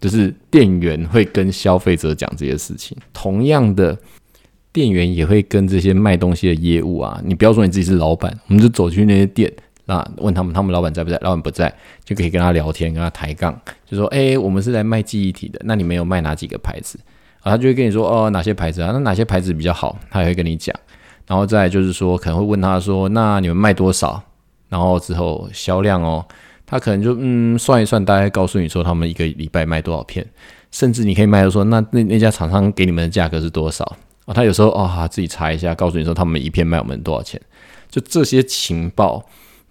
[0.00, 3.96] 就是店员会跟消费者讲这些事情，同样的，
[4.72, 9.52] 店员也会跟这些卖东西的业务啊，你不要说你自己是老板，我们就走去那些店。
[9.86, 11.18] 那问他们，他们老板在不在？
[11.20, 11.72] 老板不在，
[12.04, 16.96] 就可以跟他聊天，跟他抬杠，就说：“哎，我们是来卖记忆体的，那你们有卖哪几个牌子？”
[17.42, 18.90] 啊，他就会跟你说：“哦，哪些牌子啊？
[18.92, 20.72] 那哪些牌子比较好？”他也会跟你讲。
[21.26, 24.22] 然后再就是说，可能会问他说：“那你们卖多少？”
[24.70, 26.24] 然后之后销量哦，
[26.70, 30.24] 他可能就嗯算一算，大概告诉你说他们一个礼拜卖多少片，
[30.70, 33.84] 甚至你可以卖的说：“那那那家厂商给你们的价格是多少？”
[34.26, 37.40] 哦，他有时候哦自己查一下，告诉你说他们一片卖我们多少钱，
[37.90, 39.26] 就这些情报。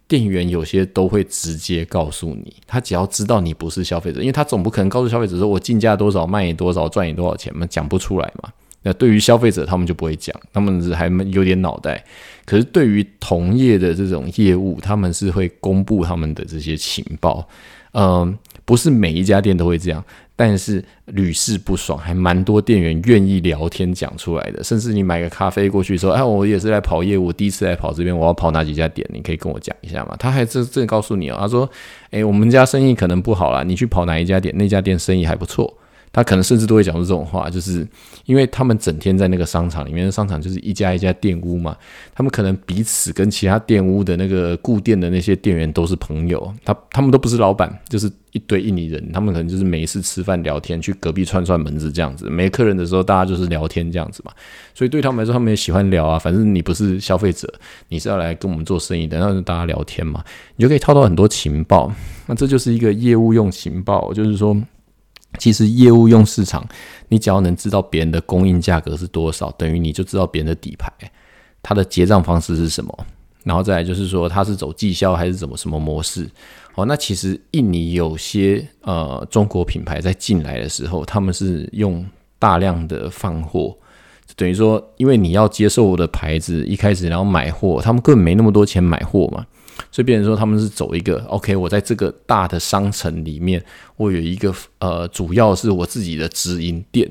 [0.07, 8.49] 店员有些都会直接告诉你，他只要知道你不是消费者，因为他总不可能告诉消费者说我进价多少卖你多少赚你多少钱嘛，讲不出来嘛。
[8.81, 12.03] 那对于消费者，他们就不会讲，他们还有点脑袋。
[12.49, 17.47] 可是对于同业的这种业务，他们是会公布他们的这些情报。
[17.93, 18.35] 嗯，
[18.65, 20.03] 不是每一家店都会这样。
[20.35, 24.63] 但是屡试不爽，还蛮多店员愿意聊天讲出来的。
[24.63, 29.07] 甚至你买个咖啡过去说：“哎，我也是来跑业务，第一次来跑这边，我要跑哪几家店？
[29.13, 31.69] 你可以跟我讲一下吗？”他还真真告诉你哦，他说
[32.09, 34.51] ：“哎，我们家生意可能不好啦，你去跑哪一家店？
[34.57, 35.71] 那家店生意还不错。”
[36.11, 37.87] 他可能甚至都会讲出这种话，就是
[38.25, 41.75] 因为他们整天在那个商场里面，商场就是一家一家店屋嘛，
[42.15, 54.31] 他们可能彼此跟其他店屋的那个固店的那些店员都是朋友，他他们都不是老板，就是一堆印尼人，他们可能就是每一次吃饭聊天，去隔壁串串门子这样子，没客人的时候大家就是聊天这样子嘛，
[54.73, 57.47] 所以对他们来说，他们也喜欢聊啊，反正你不是消费者，
[57.87, 60.23] 你是要来跟我们做生意的，那就大家聊天嘛，
[60.55, 61.91] 你就可以套到很多情报，
[62.25, 64.59] 那这就是一个业务用情报，就是说。
[65.37, 66.67] 其实业务用市场，
[67.07, 70.91] 你只要能知道别人的供应价格是多少，等于你就知道别人的底牌，
[71.61, 73.05] 它的结账方式是什么，
[73.43, 76.27] 然后再来就是说它是走绩效还是怎么什么模式。
[76.75, 82.05] 哦，那其实印尼有些呃中国品牌在进来的时候，他们是用
[82.37, 83.75] 大量的放货，
[84.35, 89.45] 等于说因为你要接受的牌子，一开始然后买货，他们根本没那么多钱买货嘛。
[89.91, 93.63] 所以别人说他们是走一个 OK，我在这个大的商城里面，
[93.97, 97.09] 我有一个呃，主要是我自己的直营店。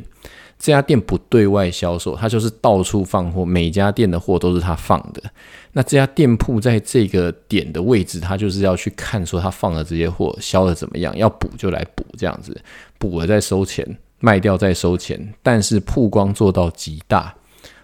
[0.60, 5.22] 这家店不对外销售，它就是到处放货，每家店的货都是他放的。
[5.70, 12.60] 那这家店铺在这个点的位置，他就是要去看说他放的这些货销的怎么样，要补就来补这样子，
[12.98, 13.86] 补了再收钱，
[14.18, 17.32] 卖掉再收钱，但是曝光做到极大。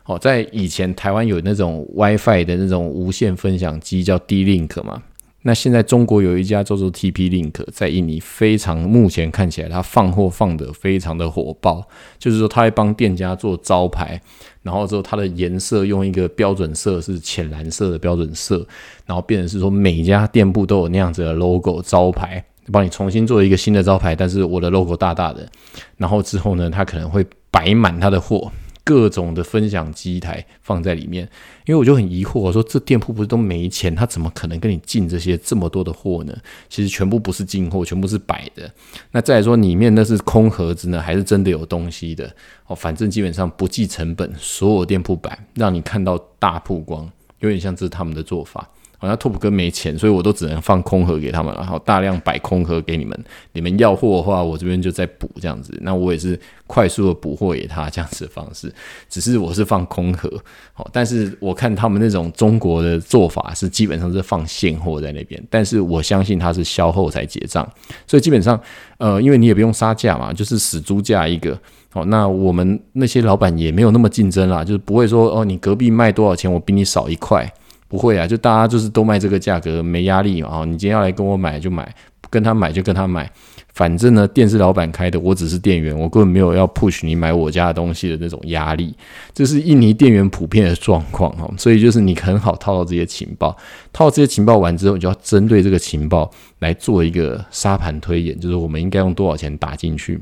[0.06, 5.02] 哦，在以前台湾有那种 WiFi 的那种无线分享机叫 D-Link 嘛，
[5.40, 11.82] 那现在中国有一家叫做 TP-Link，在印尼非常目前看起来它放货放得非常的火爆，
[12.18, 14.20] 就是说它会帮店家做招牌，
[14.62, 18.66] 然后之后它的颜色用一个标准色是浅蓝色的标准色，
[19.06, 25.48] 然后变成是说每家店铺都有那样子的 logo 招牌，帮你重新做一个新的招牌，但是我的 logo 大大的，
[25.96, 28.52] 然后之后呢，它可能会摆满它的货。
[28.84, 31.26] 各种的分享机台放在里面，
[31.64, 36.36] 因为我就很疑惑，我说这店铺不是都没钱，他怎么可能跟你进这些这么多的货呢？
[36.68, 38.70] 其实全部不是进货，全部是摆的。
[39.10, 42.30] 那再来说里面那是空盒子呢，还是真的有东西的？
[42.66, 48.68] 哦，反正基本上不计成本，所有店铺摆，让你看到大曝光，有点像这是他们的做法。
[49.06, 53.18] 那拓普哥没钱，所以我都只能放空盒给他们，然后大量摆空盒给你们。
[53.52, 55.76] 你们要货的话，我这边就在补这样子。
[55.82, 58.72] 那我也是快速的补货给他这样子的方式，
[59.08, 60.30] 只是我是放空盒。
[60.72, 67.68] 好，但是我看他们那种中国的做法是基本上是放现货在那边，但是我相信他是销后才结账，
[68.06, 68.60] 所以基本上
[68.98, 71.58] 呃，因为你也不用杀价嘛，就是死猪价一个。
[71.90, 77.48] 好，那我们那些老板也没有那么竞争啦，就是不会说哦，你隔壁卖多少钱，我比你少一块。
[77.94, 80.64] 不会啊，就大家就是都卖这个价格，没压力啊。
[80.64, 81.94] 你今天要来跟我买就买，
[82.28, 83.30] 跟他买就跟他买。
[83.72, 88.92] 反正呢，店是老板开的，我只是店员，我根本没有要 push 你买我家的东西的那种压力。
[89.32, 93.56] 这是印尼店员普遍的状况哈，所以就是你很好套到这些情报，
[93.92, 96.28] 套这些情报完之后，你就要针对这个情报
[96.58, 100.20] 来做一个沙盘推演，就是我们应该用多少钱打进去。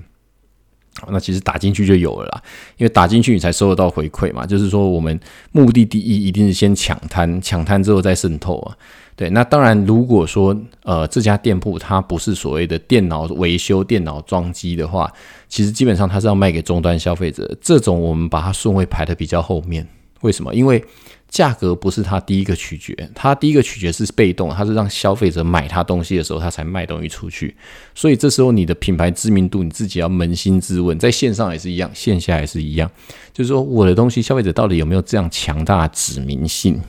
[1.08, 2.42] 那其实打进去就有了啦，
[2.76, 4.46] 因为打进去你才收得到回馈嘛。
[4.46, 5.18] 就是说，我们
[5.50, 8.76] 目的第一一定是先抢滩，抢滩之后再渗透啊。
[9.14, 15.10] 对，那当然，如果说呃这家店铺它不是所谓的电脑维修、电脑装机的话，
[15.48, 17.54] 其实基本上它是要卖给终端消费者。
[17.60, 19.86] 这种我们把它顺位排的比较后面，
[20.22, 20.52] 为什么？
[20.54, 20.82] 因为
[21.28, 27.54] 价格不是他第一个取决，他第一个取决是被动，他是让消费者买他东西的时候，他才卖东西出去。
[27.94, 32.90] 所以这时候你的品牌知名度，你自己要扪心自问，在线上也是一样，线下也是一样，
[33.32, 36.80] 就是说我的东西消费者到底有没有这样强大的指名性？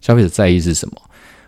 [0.00, 0.94] 消费者在意是什么？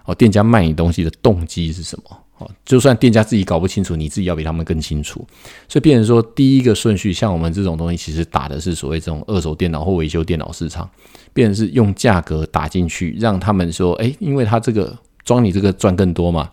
[0.06, 2.18] 哦，店家卖你东西的动机是什么？
[2.40, 5.24] 哦，就算店家自己搞不清楚，你自己要比他们更清楚。
[5.68, 10.90] 所以，变成说第一个顺序，像我们这种东西，其实打的是所谓这种二手电脑或维修电脑市场。
[11.32, 16.50] 变成是用价格打进去，让他们说，哎，因为他这个装你这个赚更多嘛，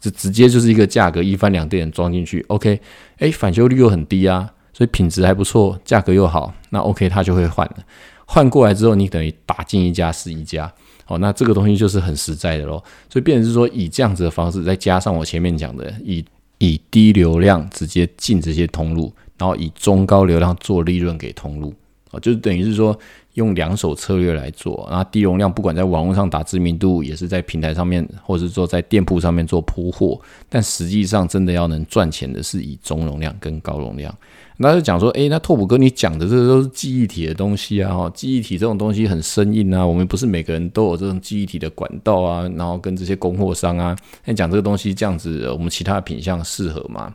[0.00, 2.80] 这直接就是一个价格一翻两电装进去，OK，
[3.18, 7.78] 哎，返修率又很低啊，所以品质还不错，价格又好，那 OK，他就会换了。
[8.24, 10.72] 换过来之后，你等于打进一家是一家，
[11.06, 12.82] 哦，那这个东西就是很实在的咯。
[13.10, 16.24] 所以变成是说，以这样子的方式，再加上我前面讲的，以
[16.58, 21.74] 以低流量直接进这些通路，然后以中高流量做利润给通路，
[22.10, 22.98] 哦，就是等于是说。
[23.34, 30.20] 用两手策略来做，然后低容量，不管在网络上打知名度，也是在平台上面，或者是说在店铺上面做铺货。
[30.48, 34.14] 但实际上，真的要能赚钱的是以中容量跟高容量。
[34.58, 47.12] 那就讲说，诶，那拓普哥，你讲的这都是记忆体的东西啊，哈，记忆体这种东西很生硬啊，我们不是每个人都有这种记忆体的管道啊，然后跟这些供货商啊，那讲这个东西这样子，我们其他的品相适合吗？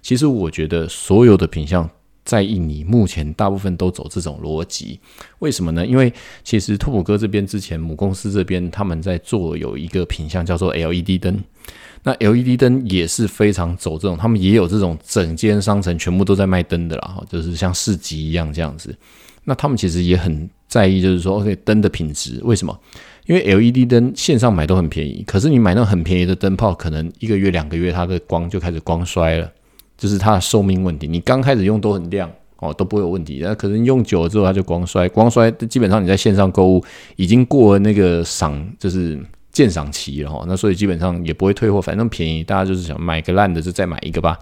[0.00, 1.90] 其实我觉得所有的品相。
[2.26, 4.98] 在印尼，目前大部分都走这种逻辑，
[5.38, 5.86] 为什么呢？
[5.86, 6.12] 因为
[6.42, 11.42] 其实拓普哥这边之前母公司这边他们在做有一个品相叫做 LED 灯，
[12.02, 18.94] 那 LED 灯也是非常走这种，他们也有这种整间商城全部都在卖灯的啦，就是像市集一样这样子。
[19.44, 22.76] 那他们其实也很在意，就是说 OK 灯的品质，为什么？
[23.26, 29.52] 因为 LED 灯线上买都很便宜，可是你买那种很便宜的灯泡，可能一个月两个月它的光就开始光衰了。
[29.96, 33.40] 就是它的寿命问题，你刚开始用都很亮哦，都不会有问题。
[33.42, 36.84] 那可能用久了之后，它就光衰，光衰基本上你在线上购物
[37.16, 39.18] 已经过了那个赏，就是
[39.52, 40.44] 鉴赏期了哈。
[40.46, 44.38] 那所以基本上也不会退货，反正便宜，大家就是想买个烂的就再买一个吧。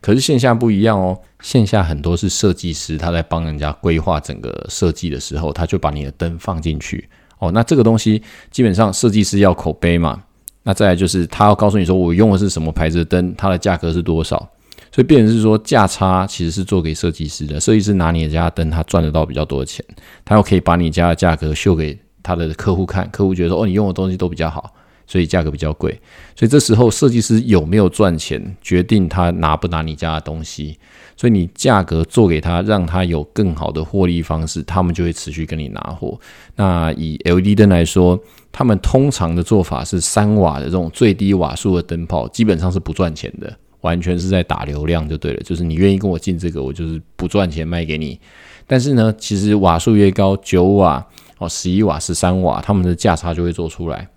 [0.00, 7.52] 可是线下不一样哦，线下很多是设计师他在帮人家规划整个设计的时候，他就把你的灯放进去哦。
[7.52, 10.20] 那这个东西基本上设计师要口碑嘛，
[10.64, 14.48] 那再来就是他要告诉你说我用的是什么牌子的灯，它的价格是多少。
[14.92, 19.82] 所以，变成是说价差其实是做给设计师的，设计师拿你的家灯，他赚得到比较多的钱，
[20.22, 24.70] 他又可以把你家的价格秀给他的客户看，客户觉得说哦，你用的东西都比较好，
[25.06, 25.98] 所以价格比较贵。
[26.36, 30.78] 所以这时候设计师有没有赚钱，决定他拿不拿你家的东西。
[31.16, 36.18] 所以你价格做给他，让他有更好的获利方式，他们就会持续跟你拿货。
[36.56, 38.18] 那以 LED 灯来说，
[38.50, 43.56] 他们通常的做法是三瓦的这种最低瓦数的灯泡，基本上是不赚钱的。
[43.82, 48.18] 完全是在打流量就对了，就是你愿意跟我进这个，我就是不赚钱卖给你。
[48.66, 51.06] 但是呢，其实瓦数越高，九瓦
[51.38, 54.08] 哦、十一瓦、十三瓦，他们的价差就会做出来。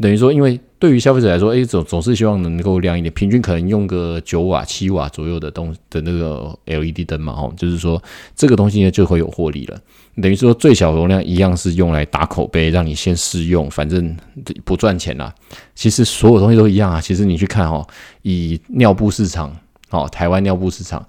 [0.00, 8.02] 等于说，因为对于消费者来说，诶，总总是希望能够亮一点，平均可能用个九瓦、七瓦左右的东的那个 LED 灯嘛，哦，就是说
[8.34, 9.78] 这个东西呢就会有获利了。
[10.16, 14.16] 等于说最小容量一样是用来打口碑，让你先试用，反正
[14.64, 15.34] 不赚钱啦。
[15.74, 17.00] 其实所有东西都一样啊。
[17.00, 17.86] 其实你去看哦，
[18.22, 19.56] 以尿布市场，
[19.90, 21.04] 哦，台湾尿布市场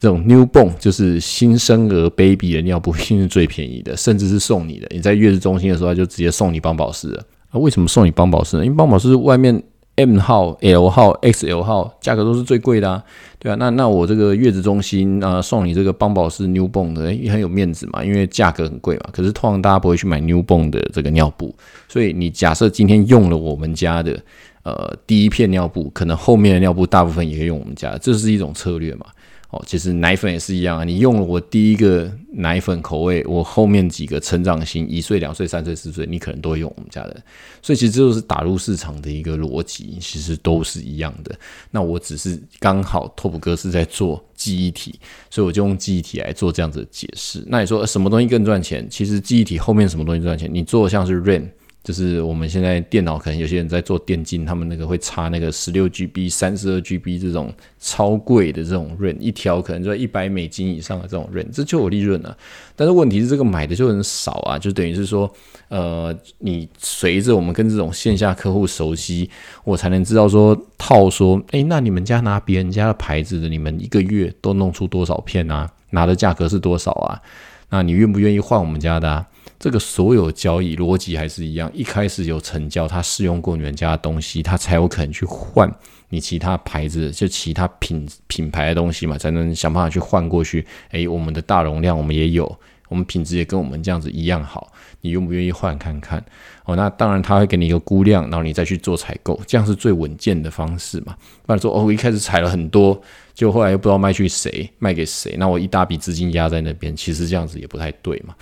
[0.00, 4.88] 这种 newborn 就是新生儿 baby 的尿布，一定是最便宜的，甚至是送你的。
[4.90, 7.24] 你在月子中心的时候，就直接送你邦宝适了。
[7.50, 8.64] 啊，为什么送你邦宝适呢？
[8.64, 9.62] 因为邦宝适外面
[9.96, 13.02] M 号、L 号、XL 号价格都是最贵的啊，
[13.38, 13.56] 对啊。
[13.58, 19.08] 那那我这个月子中心啊，送你这个邦宝适 newborn 的，也很有面子嘛，因为价格很贵嘛。
[19.10, 21.54] 可是通常大家不会去买 newborn 的这个尿布，
[21.88, 24.20] 所以你假设今天用了我们家的
[24.64, 29.06] 呃第一片尿布，可能后面的尿布大部分也会用我们家，这是一种策略嘛。
[29.50, 30.84] 哦，其实奶粉也是一样啊。
[30.84, 37.22] 你用了我第一个奶粉口味，我后面几个成长型一岁、两岁、三岁、四岁，你可能都会用我们家的。
[37.62, 41.32] 所以其实这就是打入市场的一个逻辑，其实都是一样的。
[41.70, 44.98] 那我只是刚好拓普哥是在做记忆体，
[45.30, 47.44] 所以我就用记忆体来做这样子的解释。
[47.46, 48.86] 那你说什么东西更赚钱？
[48.90, 50.50] 其实记忆体后面什么东西赚钱？
[50.52, 51.46] 你做像是 RAM。
[51.86, 62.36] 就是我们现在电脑可能有些人在做电竞，他们那个会插那个十六 GB、三十二 GB 这种超贵的这种 RAM，一条可能就一百美金以上的这种 RAM，这就有利润了。
[62.74, 65.32] 但是问题是这个买的就很少啊，就等于是说，
[65.68, 69.30] 呃，你随着我们跟这种线下客户熟悉，
[69.62, 75.70] 我才能知道说套说，诶，那你们家拿别人家的牌子的，你们一个月都弄出多少片啊？
[75.90, 77.22] 拿的价格是多少啊？
[77.70, 79.08] 那你愿不愿意换我们家的？
[79.08, 79.24] 啊？
[79.66, 85.68] 这个所有交易逻辑还是一样，一开始有成交，他试用过你们家的东西，他才有可能去换
[86.08, 90.64] 你其他牌子，就其他品品牌的东西嘛，才能想办法去换过去。
[90.92, 92.44] 诶，我们的大容量我们也有，
[92.88, 96.24] 我们品质也跟我们这样子一样好，你愿不愿意换看看？
[96.64, 101.16] 哦，那当然他会给你一个估量，然后你再去做采购，这样是最稳健的方式嘛。
[101.44, 103.02] 不然说哦，我一开始采了很多，
[103.34, 108.32] 就后来又不知道卖去谁，卖给谁，那我一大笔资金压在那边，其实这样子也不太对嘛。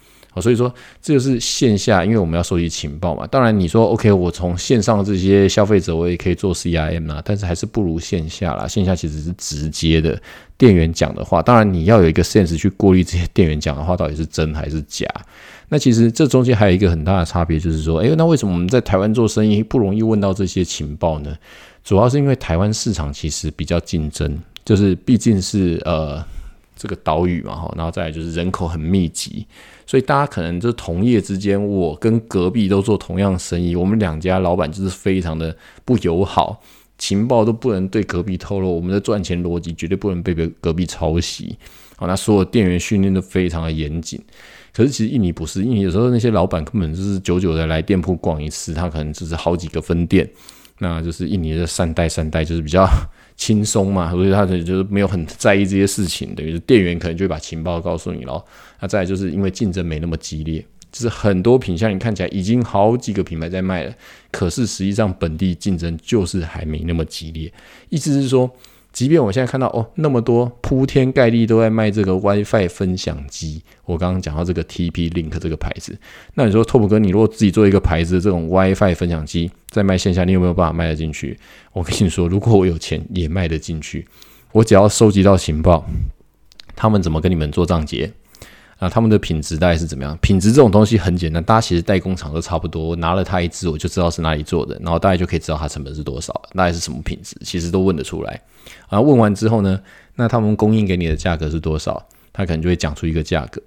[0.41, 3.27] 所以说，这就是线下，因为我们要收集情报嘛。
[3.27, 8.67] 当然，你说 OK，我从线上这些消费者，我也可以做 CRM 啊，但是还是不如线下啦。
[8.67, 10.21] 线下其实是直接的，
[10.59, 15.07] 店员讲的话，当然你要有一个 sense 去过滤这些店员讲的话到底是真还是假。
[15.69, 21.37] 那其实这中间还有一个很大的差别，就是说，诶，那为什么我们在台湾做生意不容易问到这些情报呢？
[21.83, 26.25] 主要是因为台湾市场其实比较竞争，就是毕竟是呃。
[26.77, 29.47] 这个岛屿嘛，哈，然后再来就是人口很密集，
[29.87, 36.61] 所以大家可能就是同业之间，我跟隔壁都做同样生意，我们两家老板就是非常的不友好，
[36.99, 41.57] 情报都不能对隔壁透露，我们的赚钱逻辑绝对不能被别隔壁抄袭，
[41.97, 44.21] 好，那所有店员训练都非常的严谨，
[44.73, 50.29] 可是其实印尼不是，印尼有时候那些老板根本就是久久的来店铺逛一次，他可能只是好几个分店，
[50.79, 52.89] 那就是印尼的善待善待就是比较。
[53.37, 58.45] 轻松嘛，所以他就是没有很在意这些事情，等于是店员可能就会把情报告诉你咯。
[58.81, 63.95] 那再就是因为竞争没那么激烈，就是很多品相你看起来已经好几个品牌在卖了，
[64.31, 67.53] 可是实际上本地竞争就是还没那么激烈。
[67.89, 68.51] 意思是说。
[68.95, 75.99] 即便我现在看到哦，那么多铺天盖地都在卖这个 WiFi 分享机，我刚刚讲到这个 TP Link 这个牌子，
[76.35, 81.37] 那你说 Top 哥，你如果自己做一个牌子的这种 WiFi 分享机，在卖线下，你有没有办法卖得进去？
[81.73, 84.07] 我跟你说，如果我有钱，也卖得进去。
[84.53, 85.85] 我只要收集到情报，
[86.77, 88.13] 他们怎么跟你们做账结？
[88.85, 90.15] 那，他们的品质大概是怎么样？
[90.21, 92.95] 品质这种东西很简单，大家其实代工厂都差不多。
[92.97, 98.39] 拿了它一支，我就知道是哪里做的，然后大家就可以知道它成本是多少，大概是什么品质，其实都问得出来。
[98.89, 99.81] 啊，问完之后呢，
[100.17, 102.07] 那他们供应给你的价格是多少？
[102.31, 103.63] 他可能就会讲出一个价格。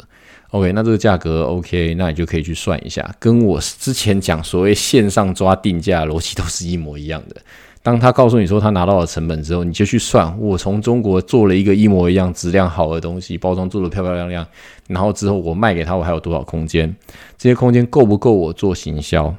[0.51, 7.41] OK，那这个价格 OK，那你就可以去算一下，跟我之前讲所谓线上抓定价逻辑都是一模一样的。
[7.87, 14.45] 当他告诉你说他拿到了成本之后，你就去算，我从中国做了一个一模一样、质量好的东西，包装做的漂漂亮亮，
[14.87, 16.93] 然后之后我卖给他，我还有多少空间？
[17.37, 19.33] 这些空间够不够我做行销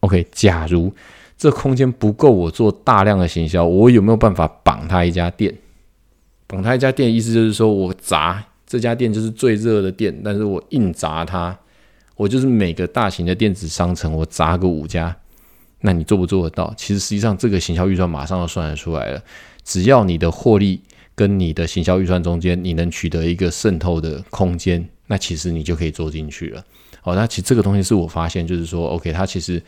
[0.00, 0.90] ？OK，假如
[1.36, 5.54] 这空间不够我做大量的行销，我有没有办法绑他一家店？
[6.46, 11.54] 绑他一家店，意思就是说我砸这家店就是最热的店，但是我硬砸它，
[12.16, 15.14] 我就是每个大型的电子商城，我砸个五家。
[15.80, 16.72] 那你做不做得到？
[16.76, 19.22] 其实实际上这个行销预算马上就算得出来了。
[19.64, 20.80] 只要你的获利
[21.14, 26.64] 跟你的行销预算中间，你能取得一个渗透的空间，那其实你就可以做进去了。
[27.00, 29.62] 好，那其实这个东西是我发现，就是说，OK，它其实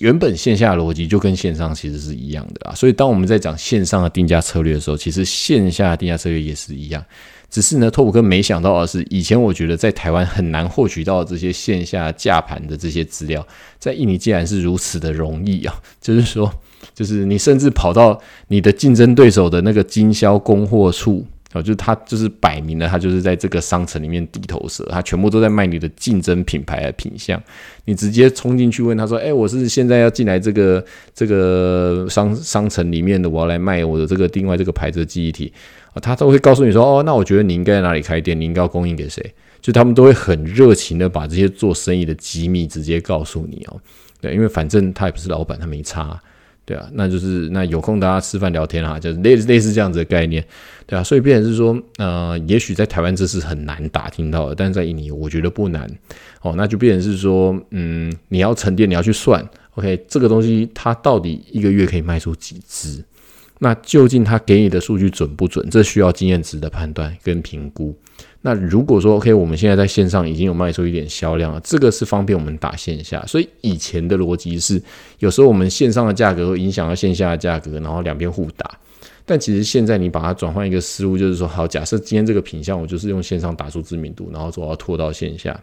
[0.00, 2.74] 原本线下逻辑就跟线上其实是一样的啊。
[2.74, 7.04] 所以当我们在讲线上的定价策略的时候，其实线下的定价策略也是一样。
[7.50, 13.46] 只是呢，托普哥没想到的是，以前我觉得在台湾很难获取到这些线下架盘的这些资料，
[13.78, 15.74] 在印尼竟然是如此的容易啊！
[16.00, 16.52] 就是说，
[16.94, 27.40] 就是你甚至跑到你的竞争对手的那个经销供货处哦，就是他就是摆明了，他就是在这个商城里面地头蛇，他全部都在卖你的竞争品牌的品相。
[27.84, 30.84] 你直接冲进去问他说：“哎，我是现在要进来这个
[31.14, 35.52] 这个商商城里面的，我要来卖我的这个另外这个牌子的记忆体”
[36.02, 43.80] 他都会告诉你说：“哦，那我觉得你应该在哪里开店，你应该要供应给谁？”就他们都会很热情的把这些做生意的机密直接告诉你哦。
[44.20, 46.20] 对，因为反正他也不是老板，他没差。
[46.66, 50.42] 对啊，那就是那有空大家吃饭聊天啊，就是类类似这样子的概念，
[50.86, 55.86] 对啊，所以变成是说，呃，也许在台湾这是很难打听到的，但是在印尼我觉得不难
[56.40, 63.04] 哦，那就变成是说，嗯，你要沉淀，你要去算，OK，这个东西它到底一个月可以卖出几只？
[63.60, 65.68] 那究竟他给你的数据准不准？
[65.70, 67.96] 这需要经验值的判断跟评估。
[68.42, 73.24] 那如果说 OK，我们现在在线上已经有卖出一点销量了，这个是方便我们打线下。
[73.26, 74.82] 所以以前的逻辑是，
[75.18, 78.78] 有时候我们线上的价格会影响到线下的价格，然后两边互打。
[79.24, 85.58] 但其实现在你把它转换一个思路，就是说，好，假设今天这个品相我就是用线上打出知名度，然后我要拖到线下。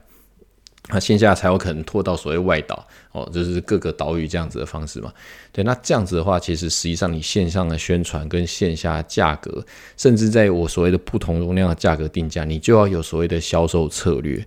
[0.89, 5.13] 那线下才有可能拖到所谓外岛哦，就是各个岛屿这样子的方式嘛。
[5.51, 9.63] 对，那这样子的话，其实实际上你线上的宣传跟线下价格，
[9.95, 14.45] 甚至在我所谓的不同容量的价格定价，你就要有所谓的销售策略。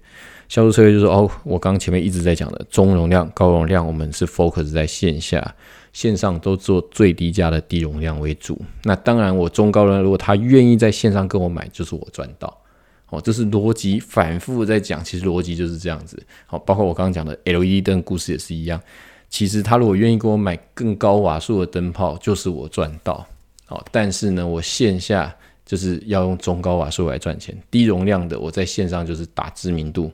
[0.48, 5.54] 销售策略就是哦，我刚刚前面一直在讲的中容量、高容量，我们是 focus 在线下，
[5.92, 8.60] 线上都做最低价的低容量为主。
[8.82, 12.54] 那当然，我中高容量如果他愿意在线上跟我买，就是我赚到。
[13.10, 16.20] 哦，这是逻辑反复在讲，其实逻辑就是这样子。
[16.46, 18.80] 好，包括我刚刚讲的 LED 灯故事也是一样。
[19.28, 23.26] 其实他如果愿意给我买更高瓦数的灯泡，就是我赚到。
[23.66, 25.34] 好，但是呢，我线下
[25.66, 30.10] 就是要用中高瓦数来赚钱，低容量的我在线上就是打知名度，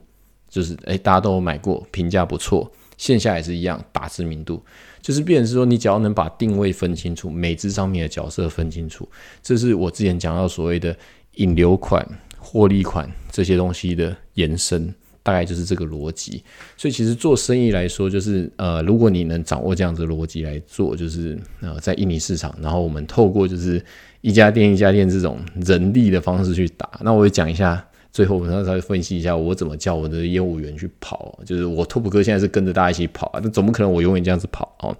[0.49, 2.71] 就是诶大家都有买过，评价不错。
[2.97, 4.63] 线下也是一样打知名度，
[5.01, 9.09] 就是变是说，你只要能把定位分清楚，每只商品的角色分清楚，
[9.41, 10.95] 这是我之前讲到所谓的
[11.35, 12.07] 引流款。
[12.51, 14.93] 获利款这些东西的延伸，
[15.23, 16.43] 大概就是这个逻辑。
[16.75, 23.81] 所以其实做生意来说，就是呃，如果你能掌握这样子逻辑来做，就是呃，在印尼市场，然后我们透过就是
[24.19, 26.89] 一家店一家店这种人力的方式去打。
[27.01, 31.39] 那我也讲一下，最后我们再分析一下我怎么叫我的业务员去跑。
[31.45, 34.95] 就是我拓普哥现在是跟着大家一起跑啊，那总不可能我永远这样子跑哦。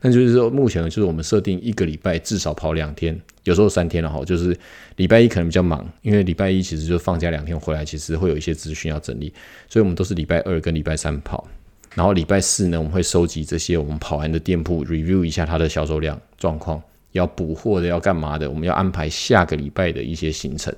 [0.00, 3.18] 那就是说，目前就是我们设定一个礼拜至少跑两天。
[3.44, 4.56] 有时候三天了哈，就是
[4.96, 9.32] 礼拜一可能比较忙，因为礼拜一其实就放假两天回来，其实会有一些资讯要整理，
[9.68, 11.46] 所以我们都是礼拜二跟礼拜三跑，
[11.94, 20.74] 然后礼拜四呢，我们会收集这些我们跑完的店铺，review 一下它的销售量状况，要补货的要干嘛的，我们要安排下个礼拜的一些行程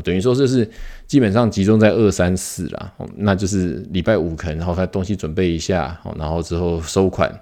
[0.00, 0.68] 等于说这是
[1.06, 7.32] 基本上集中在二三四啦，那就是礼拜五可能然后他东西准备一下，然后之后收款。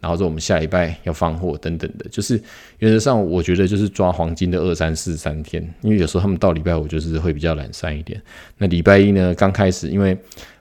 [0.00, 2.38] 然后说我们下礼拜要放货等等的，就是
[2.78, 8.20] 原则上我觉得就是抓黄金的二三四三天，因为有时候他们到礼拜五就是会比较懒散一点。
[8.58, 10.14] 那礼拜一呢，刚开始因为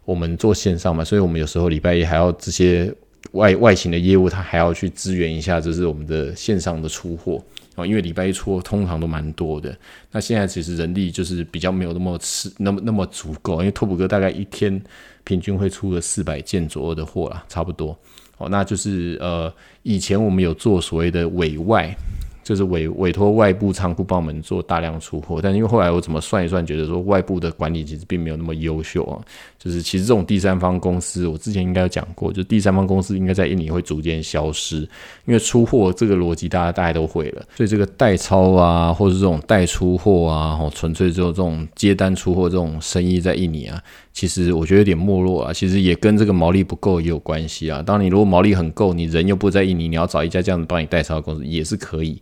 [0.06, 2.90] 我们做线上嘛，所以我们有时候礼拜一还要这些
[3.34, 7.44] 外外勤的业务，他还要去支援一下，就是我们的线上的出货
[7.76, 7.86] 哦。
[7.86, 9.76] 因为礼拜一出通常都蛮多的，
[10.12, 14.82] 那现在其实人力就是比较没有那么吃那么那么足够，因为拓普哥大概一天
[15.24, 17.98] 平均会出个四百件左右的货啦，差不多。
[18.38, 19.54] 哦，那就是呃，
[19.84, 21.96] 以前我们有做所谓的委外。
[22.44, 29.18] 就是委委托外部仓库帮我们做大量出货，但因为后来我怎么算一算，觉得说外部的管理其实并没有那么优秀啊。
[29.58, 34.80] 就是其实这种第三方公司，我之前应该有讲过，就第三方公司应该在印尼会逐渐消失，
[35.26, 43.82] 因为出货这个逻辑大家大家都会了，所以这个代抄啊，或者这种代出货啊，哦，纯粹就这种接单出货这种生意在印尼啊，
[44.12, 45.54] 其实我觉得有点没落啊。
[45.54, 47.82] 其实也跟这个毛利不够也有关系啊。
[47.82, 52.22] 当你如果毛利很够，你人又不在印尼，你要找一家这样子帮你代抄的公司也是可以。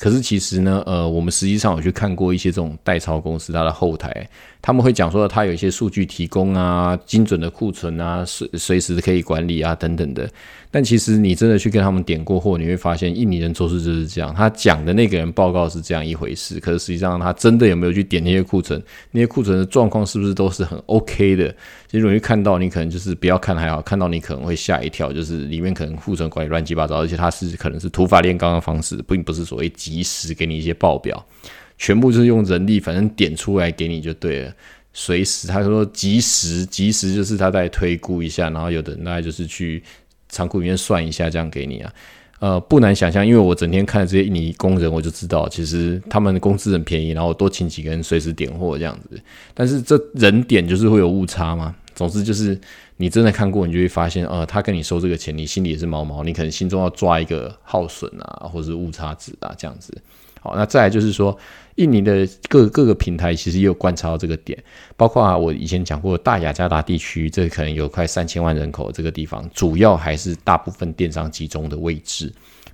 [0.00, 4.26] 可是其实呢，呃，我们实际上有去看过一些这种代抄公司，它的后台
[4.62, 10.28] 他们会讲说，它有一些数据提供啊，精准的库存啊，随随时可以管理啊，等等的。
[10.72, 14.32] 但其实你真的去跟他们点过货，你会发现印尼人做事就是这样。
[14.34, 18.80] 他讲的那个人报告是这样一回事，可是实际上他真的有没有去点那些库存？
[19.10, 21.48] 那些库存的状况是不是都是很 OK 的？
[21.88, 31.26] 其实容易看到，你可能就是不要看还好，看到你可能会吓一跳，就是里面可能库存管理乱七八糟，而且它是可能是土法炼钢的方式，并不是所谓及时给你一些报表，
[31.76, 34.52] 全部就是用人力反正点出来给你就对了。
[34.92, 39.82] 随时他说及时，及时就是他在推估一下，然后有的人大概就是去。
[40.32, 41.92] 仓库里面算一下，这样给你啊，
[42.38, 49.20] 呃，不难想象，因为我整天看这些印尼工人，我就知道其实他们的工资很便宜，然后多请几个人随时点货这样子。
[49.52, 51.74] 但是这人点就是会有误差嘛。
[51.94, 52.58] 总之就是
[52.96, 59.96] 你真的看过，你就会发现，呃，他跟你收这个钱，你心里也是毛毛，你可能心中要抓一个耗损啊，或者是误差值啊这样子。
[60.40, 61.38] 好，那再来就是说。
[61.76, 64.62] 印尼的各各个平台其实也有观察到这个点，
[64.98, 72.30] 包括啊，我以前讲过大雅加达地区，这可能有快三千万人口这个地方，主要还是大部分电商集中的位置。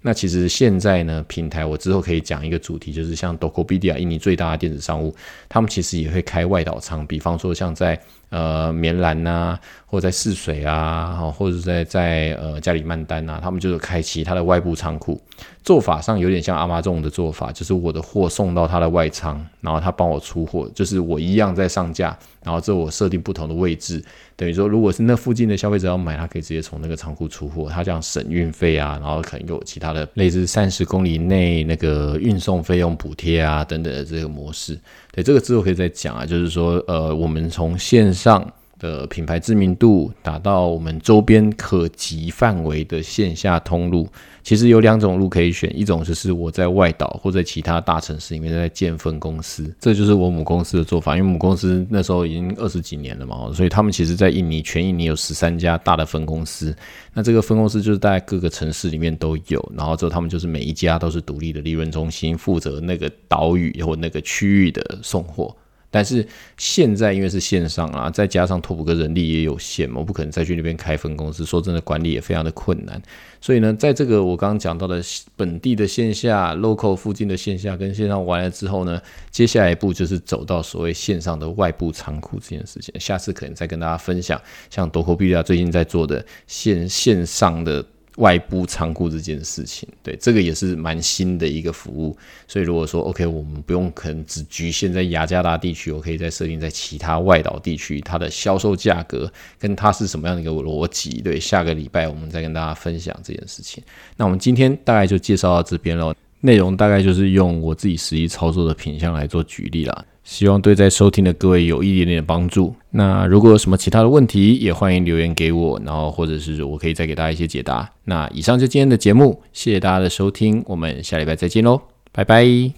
[0.06, 5.12] 那其实现在呢，平台我之后可以讲一个主题，就是像 Tokopedia 印尼最大的电子商务，
[5.48, 8.00] 他们其实也会开外岛仓，比方说像在。
[8.28, 15.18] 呃，棉兰呐，或者在泗水啊，或者在在呃加里曼丹呐，他们就是开其他的外部仓库，
[15.66, 24.00] 做法上有点像阿妈这种的做法，就是我的货送到他的外仓，然后他帮我出货，就是我一样在上架，然后这我设定不同的位置，
[24.36, 34.78] 等于说如果是那附近的消费者要买，他可以直接从那个仓库出货，他这样省运费啊，然后可能有其他的类似三十公里内那个运送费用补贴啊等等的这个模式。
[35.10, 38.48] 对，这个之后可以再讲啊，就是说，呃，我们从线上
[38.78, 44.08] 的品牌知名度打到我们周边可及范围的线下通路。
[44.42, 51.16] 其实有两种路可以选，一种就是我在外岛或者其他大城市里面在建分公司，这就是我母公司的做法。
[51.16, 56.72] 因为母公司那时候已经二十几年了嘛，所以他们其实在印尼全印尼有十三家大的分公司。
[57.12, 65.52] 那这个分公司就是在各个城市里面都有，然后之后他们就是每一家都是独立的利润中心，负责那个岛屿或那个区域的送货。
[65.96, 66.22] 但是
[66.58, 71.42] 现在因为是线上啊，再加上拓普哥人力也有限嘛，我不可能再去那边开分公司。
[71.42, 73.00] 说真的，管理也非常的困难。
[73.40, 75.02] 所以呢，在这个我刚刚讲到的
[75.36, 82.94] 本地的线下、local 附近的线下跟线上完了之后呢，接下来一步就是走到所谓线上的外部仓库这件事情。
[83.00, 84.38] 下次可能再跟大家分享，
[84.68, 87.82] 像多口币啊最近在做的线线上的。
[88.16, 92.16] 外部仓库这件事情，对这个也是蛮新的一个服务，
[92.48, 101.20] 所以如果说 OK，我们不用可能只局限在雅加达地区，我可以再设定在其他外岛地区，它的销售价格跟它是什么样的一个逻辑？
[101.20, 103.84] 对，下个礼拜我们再跟大家分享这件事情。
[104.16, 110.04] 那我们今天大概就介绍到这边喽，内容大概就是用我自己实际操作的品相来做举例啦。
[110.26, 112.74] 希望对在收听的各位有一点点帮助。
[112.90, 117.88] 那如果有什么其他的问题，也欢迎留言给我，然后或者是我可以再给大家一些解答。
[118.04, 122.76] 那以上就今天的节目，谢谢大家的收听，我们下礼拜再见喽，拜拜。